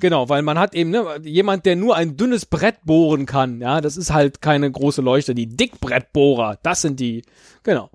Genau, 0.00 0.28
weil 0.28 0.42
man 0.42 0.58
hat 0.58 0.74
eben, 0.74 0.90
ne, 0.90 1.20
jemand, 1.22 1.66
der 1.66 1.76
nur 1.76 1.96
ein 1.96 2.16
dünnes 2.16 2.46
Brett 2.46 2.84
bohren 2.84 3.26
kann, 3.26 3.60
ja, 3.60 3.80
das 3.80 3.96
ist 3.96 4.12
halt 4.12 4.42
keine 4.42 4.70
große 4.70 5.02
Leuchte. 5.02 5.34
Die 5.34 5.46
Dickbrettbohrer, 5.46 6.58
das 6.62 6.82
sind 6.82 7.00
die, 7.00 7.22
genau. 7.62 7.90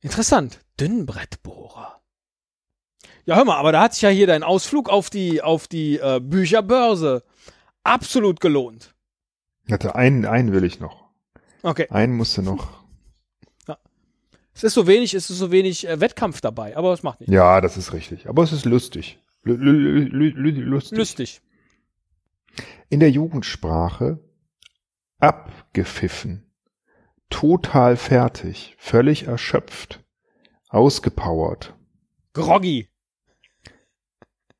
Interessant, 0.00 0.60
Dünnbrettbohrer. 0.78 2.00
Ja, 3.26 3.36
hör 3.36 3.44
mal, 3.44 3.56
aber 3.56 3.72
da 3.72 3.82
hat 3.82 3.94
sich 3.94 4.02
ja 4.02 4.08
hier 4.08 4.26
dein 4.26 4.42
Ausflug 4.42 4.88
auf 4.88 5.10
die, 5.10 5.42
auf 5.42 5.68
die 5.68 5.98
äh, 5.98 6.20
Bücherbörse 6.20 7.22
absolut 7.84 8.40
gelohnt. 8.40 8.94
Hatte 9.70 9.94
einen, 9.94 10.24
einen 10.26 10.52
will 10.52 10.64
ich 10.64 10.80
noch. 10.80 11.04
Okay. 11.62 11.86
Einen 11.90 12.16
musste 12.16 12.42
noch. 12.42 12.80
Es 14.60 14.64
ist 14.64 14.74
so 14.74 14.86
wenig, 14.86 15.14
es 15.14 15.30
ist 15.30 15.38
so 15.38 15.50
wenig 15.50 15.88
äh, 15.88 16.00
Wettkampf 16.00 16.42
dabei, 16.42 16.76
aber 16.76 16.92
es 16.92 17.02
macht 17.02 17.20
nicht. 17.20 17.30
Ja, 17.30 17.62
das 17.62 17.78
ist 17.78 17.94
richtig. 17.94 18.28
Aber 18.28 18.42
es 18.42 18.52
ist 18.52 18.66
lustig. 18.66 19.18
Lü- 19.44 19.56
lü- 19.56 20.08
lü- 20.08 20.34
lü- 20.34 20.60
lustig. 20.64 20.98
Lustig. 20.98 21.40
In 22.88 23.00
der 23.00 23.10
Jugendsprache 23.10 24.18
abgepfiffen, 25.18 26.50
total 27.30 27.96
fertig, 27.96 28.74
völlig 28.78 29.26
erschöpft, 29.26 30.04
ausgepowert. 30.68 31.74
Groggy. 32.32 32.88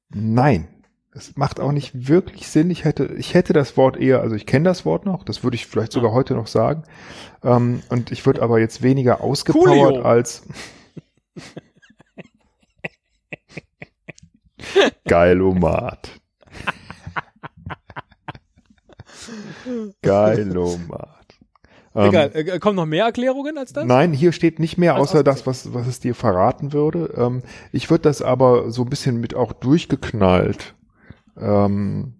Nein, 0.08 0.68
es 1.12 1.36
macht 1.36 1.60
auch 1.60 1.72
nicht 1.72 2.08
wirklich 2.08 2.46
Sinn. 2.48 2.70
Ich 2.70 2.84
hätte, 2.84 3.06
ich 3.18 3.34
hätte 3.34 3.52
das 3.52 3.76
Wort 3.76 3.96
eher, 3.96 4.20
also 4.20 4.34
ich 4.36 4.46
kenne 4.46 4.64
das 4.64 4.84
Wort 4.84 5.04
noch, 5.06 5.24
das 5.24 5.42
würde 5.42 5.56
ich 5.56 5.66
vielleicht 5.66 5.92
sogar 5.92 6.12
heute 6.12 6.34
noch 6.34 6.46
sagen. 6.46 6.84
Ähm, 7.42 7.82
und 7.90 8.12
ich 8.12 8.24
würde 8.26 8.42
aber 8.42 8.60
jetzt 8.60 8.82
weniger 8.82 9.20
ausgepowert 9.20 9.94
Coolio. 9.94 10.02
als 10.02 10.46
Geilomat. 15.06 16.10
Geilomat. 20.02 21.08
Ähm, 21.94 22.08
Egal, 22.08 22.30
äh, 22.34 22.58
kommen 22.60 22.76
noch 22.76 22.86
mehr 22.86 23.04
Erklärungen 23.06 23.58
als 23.58 23.72
das? 23.72 23.84
Nein, 23.84 24.12
hier 24.12 24.32
steht 24.32 24.60
nicht 24.60 24.78
mehr, 24.78 24.96
außer 24.96 25.24
das, 25.24 25.46
was, 25.46 25.74
was 25.74 25.86
es 25.88 25.98
dir 25.98 26.14
verraten 26.14 26.72
würde. 26.72 27.12
Ähm, 27.16 27.42
ich 27.72 27.90
würde 27.90 28.02
das 28.02 28.22
aber 28.22 28.70
so 28.70 28.82
ein 28.82 28.88
bisschen 28.90 29.18
mit 29.20 29.34
auch 29.34 29.52
durchgeknallt 29.52 30.74
ähm, 31.36 32.14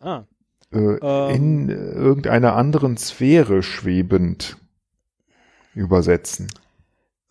Ah, 0.00 0.24
äh, 0.72 0.78
Ähm. 0.78 1.34
in 1.34 1.68
irgendeiner 1.70 2.54
anderen 2.56 2.96
Sphäre 2.98 3.62
schwebend 3.62 4.58
übersetzen. 5.74 6.48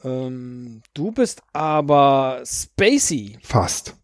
ähm, 0.04 0.82
du 0.96 1.12
bist 1.12 1.42
aber 1.54 2.42
spacey. 2.46 3.38
Fast. 3.44 3.96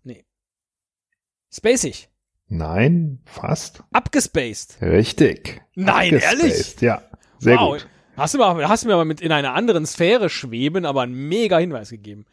Spacig. 1.56 2.10
Nein, 2.48 3.22
fast. 3.26 3.84
Abgespaced. 3.94 4.78
Richtig. 4.82 5.62
Nein, 5.76 6.14
ehrlich? 6.14 6.26
Abgespaced, 6.28 6.82
Ja, 6.82 7.02
sehr 7.40 7.58
wow. 7.58 7.74
gut. 7.78 7.88
Hast 8.18 8.34
du, 8.34 8.38
mir, 8.38 8.70
hast 8.70 8.84
du 8.84 8.88
mir 8.88 8.94
aber 8.94 9.04
mit 9.06 9.20
in 9.20 9.32
einer 9.32 9.54
anderen 9.54 9.86
Sphäre 9.86 10.30
schweben, 10.30 10.86
aber 10.86 11.02
einen 11.02 11.28
mega 11.28 11.58
Hinweis 11.58 11.90
gegeben. 11.90 12.26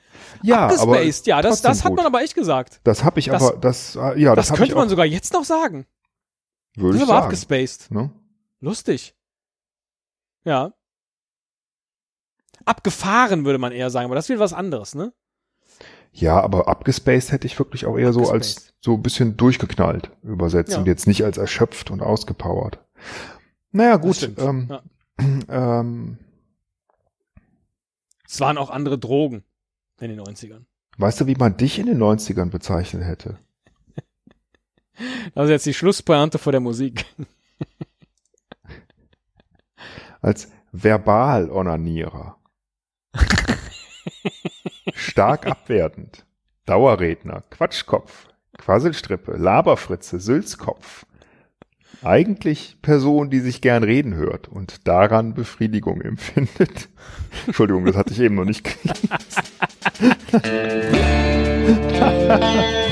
Ja, 0.43 0.67
aber 0.69 0.75
Abgespaced, 0.75 1.27
ja, 1.27 1.43
das, 1.43 1.61
das 1.63 1.83
hat 1.85 1.91
gut. 1.91 1.97
man 1.99 2.07
aber 2.07 2.23
echt 2.23 2.35
gesagt. 2.35 2.81
Das 2.85 3.03
habe 3.05 3.19
ich 3.21 3.27
das- 3.27 3.43
aber, 3.43 3.57
das, 3.59 3.97
äh, 3.97 4.21
ja, 4.21 4.35
das, 4.35 4.49
Das, 4.49 4.57
könnte 4.59 4.75
man 4.77 4.89
sogar 4.89 5.07
jetzt 5.07 5.33
noch 5.33 5.45
sagen. 5.45 5.87
würde 6.77 6.99
ich 6.99 7.03
aber 7.03 7.13
sagen. 7.13 7.25
abgespaced. 7.25 7.91
Ne? 7.91 8.11
Lustig. 8.61 9.15
Ja. 10.45 10.73
Abgefahren 12.65 13.45
würde 13.45 13.59
man 13.59 13.73
eher 13.73 13.91
sagen, 13.91 14.07
aber 14.07 14.15
das 14.15 14.29
wird 14.29 14.39
was 14.39 14.53
anderes, 14.53 14.95
ne? 14.95 15.13
Ja, 16.13 16.41
aber 16.41 16.69
abgespaced 16.69 17.33
hätte 17.33 17.47
ich 17.47 17.59
wirklich 17.59 17.87
auch 17.87 17.97
eher 17.97 18.13
so 18.13 18.31
als 18.31 18.75
so 18.81 18.95
ein 18.95 19.03
bisschen 19.03 19.37
durchgeknallt 19.37 20.11
übersetzt 20.23 20.73
Ja. 20.73 20.79
und 20.79 20.87
jetzt 20.87 21.07
nicht 21.07 21.25
als 21.25 21.39
erschöpft 21.39 21.91
und 21.91 22.03
ausgepowert. 22.03 22.79
Naja, 23.71 23.97
gut. 23.97 24.31
Ähm, 24.39 24.69
Ja. 24.71 24.83
ähm, 25.81 26.19
Es 28.27 28.41
waren 28.41 28.59
auch 28.59 28.71
andere 28.71 28.99
Drogen 28.99 29.43
in 30.01 30.09
den 30.11 30.21
90ern. 30.21 30.65
weißt 30.99 31.23
du, 31.23 31.27
wie 31.27 31.35
man 31.37 31.57
dich 31.57 31.79
in 31.79 31.87
den 31.87 31.99
90ern 31.99 32.51
bezeichnet 32.51 33.05
hätte? 33.05 33.39
Also 35.35 35.51
jetzt 35.53 35.65
die 35.67 35.73
Schlusspointe 35.75 36.39
vor 36.39 36.53
der 36.53 36.61
Musik. 36.61 37.07
Als 40.21 40.49
Verbal-Onanierer. 40.73 42.37
Stark 45.03 45.47
abwertend. 45.51 46.25
Dauerredner, 46.65 47.43
Quatschkopf, 47.51 48.29
Quasselstrippe, 48.57 49.33
Laberfritze, 49.33 50.21
Sülzkopf. 50.21 51.07
Eigentlich 52.05 52.79
Person, 52.83 53.29
die 53.31 53.41
sich 53.41 53.61
gern 53.61 53.83
reden 53.83 54.15
hört 54.15 54.49
und 54.49 54.87
daran 54.89 55.35
Befriedigung 55.35 56.01
empfindet. 56.03 56.89
Entschuldigung, 57.47 57.85
das 57.85 57.97
hatte 57.97 58.13
ich 58.13 58.21
eben 58.21 58.37
noch 58.37 58.45
nicht. 58.45 58.69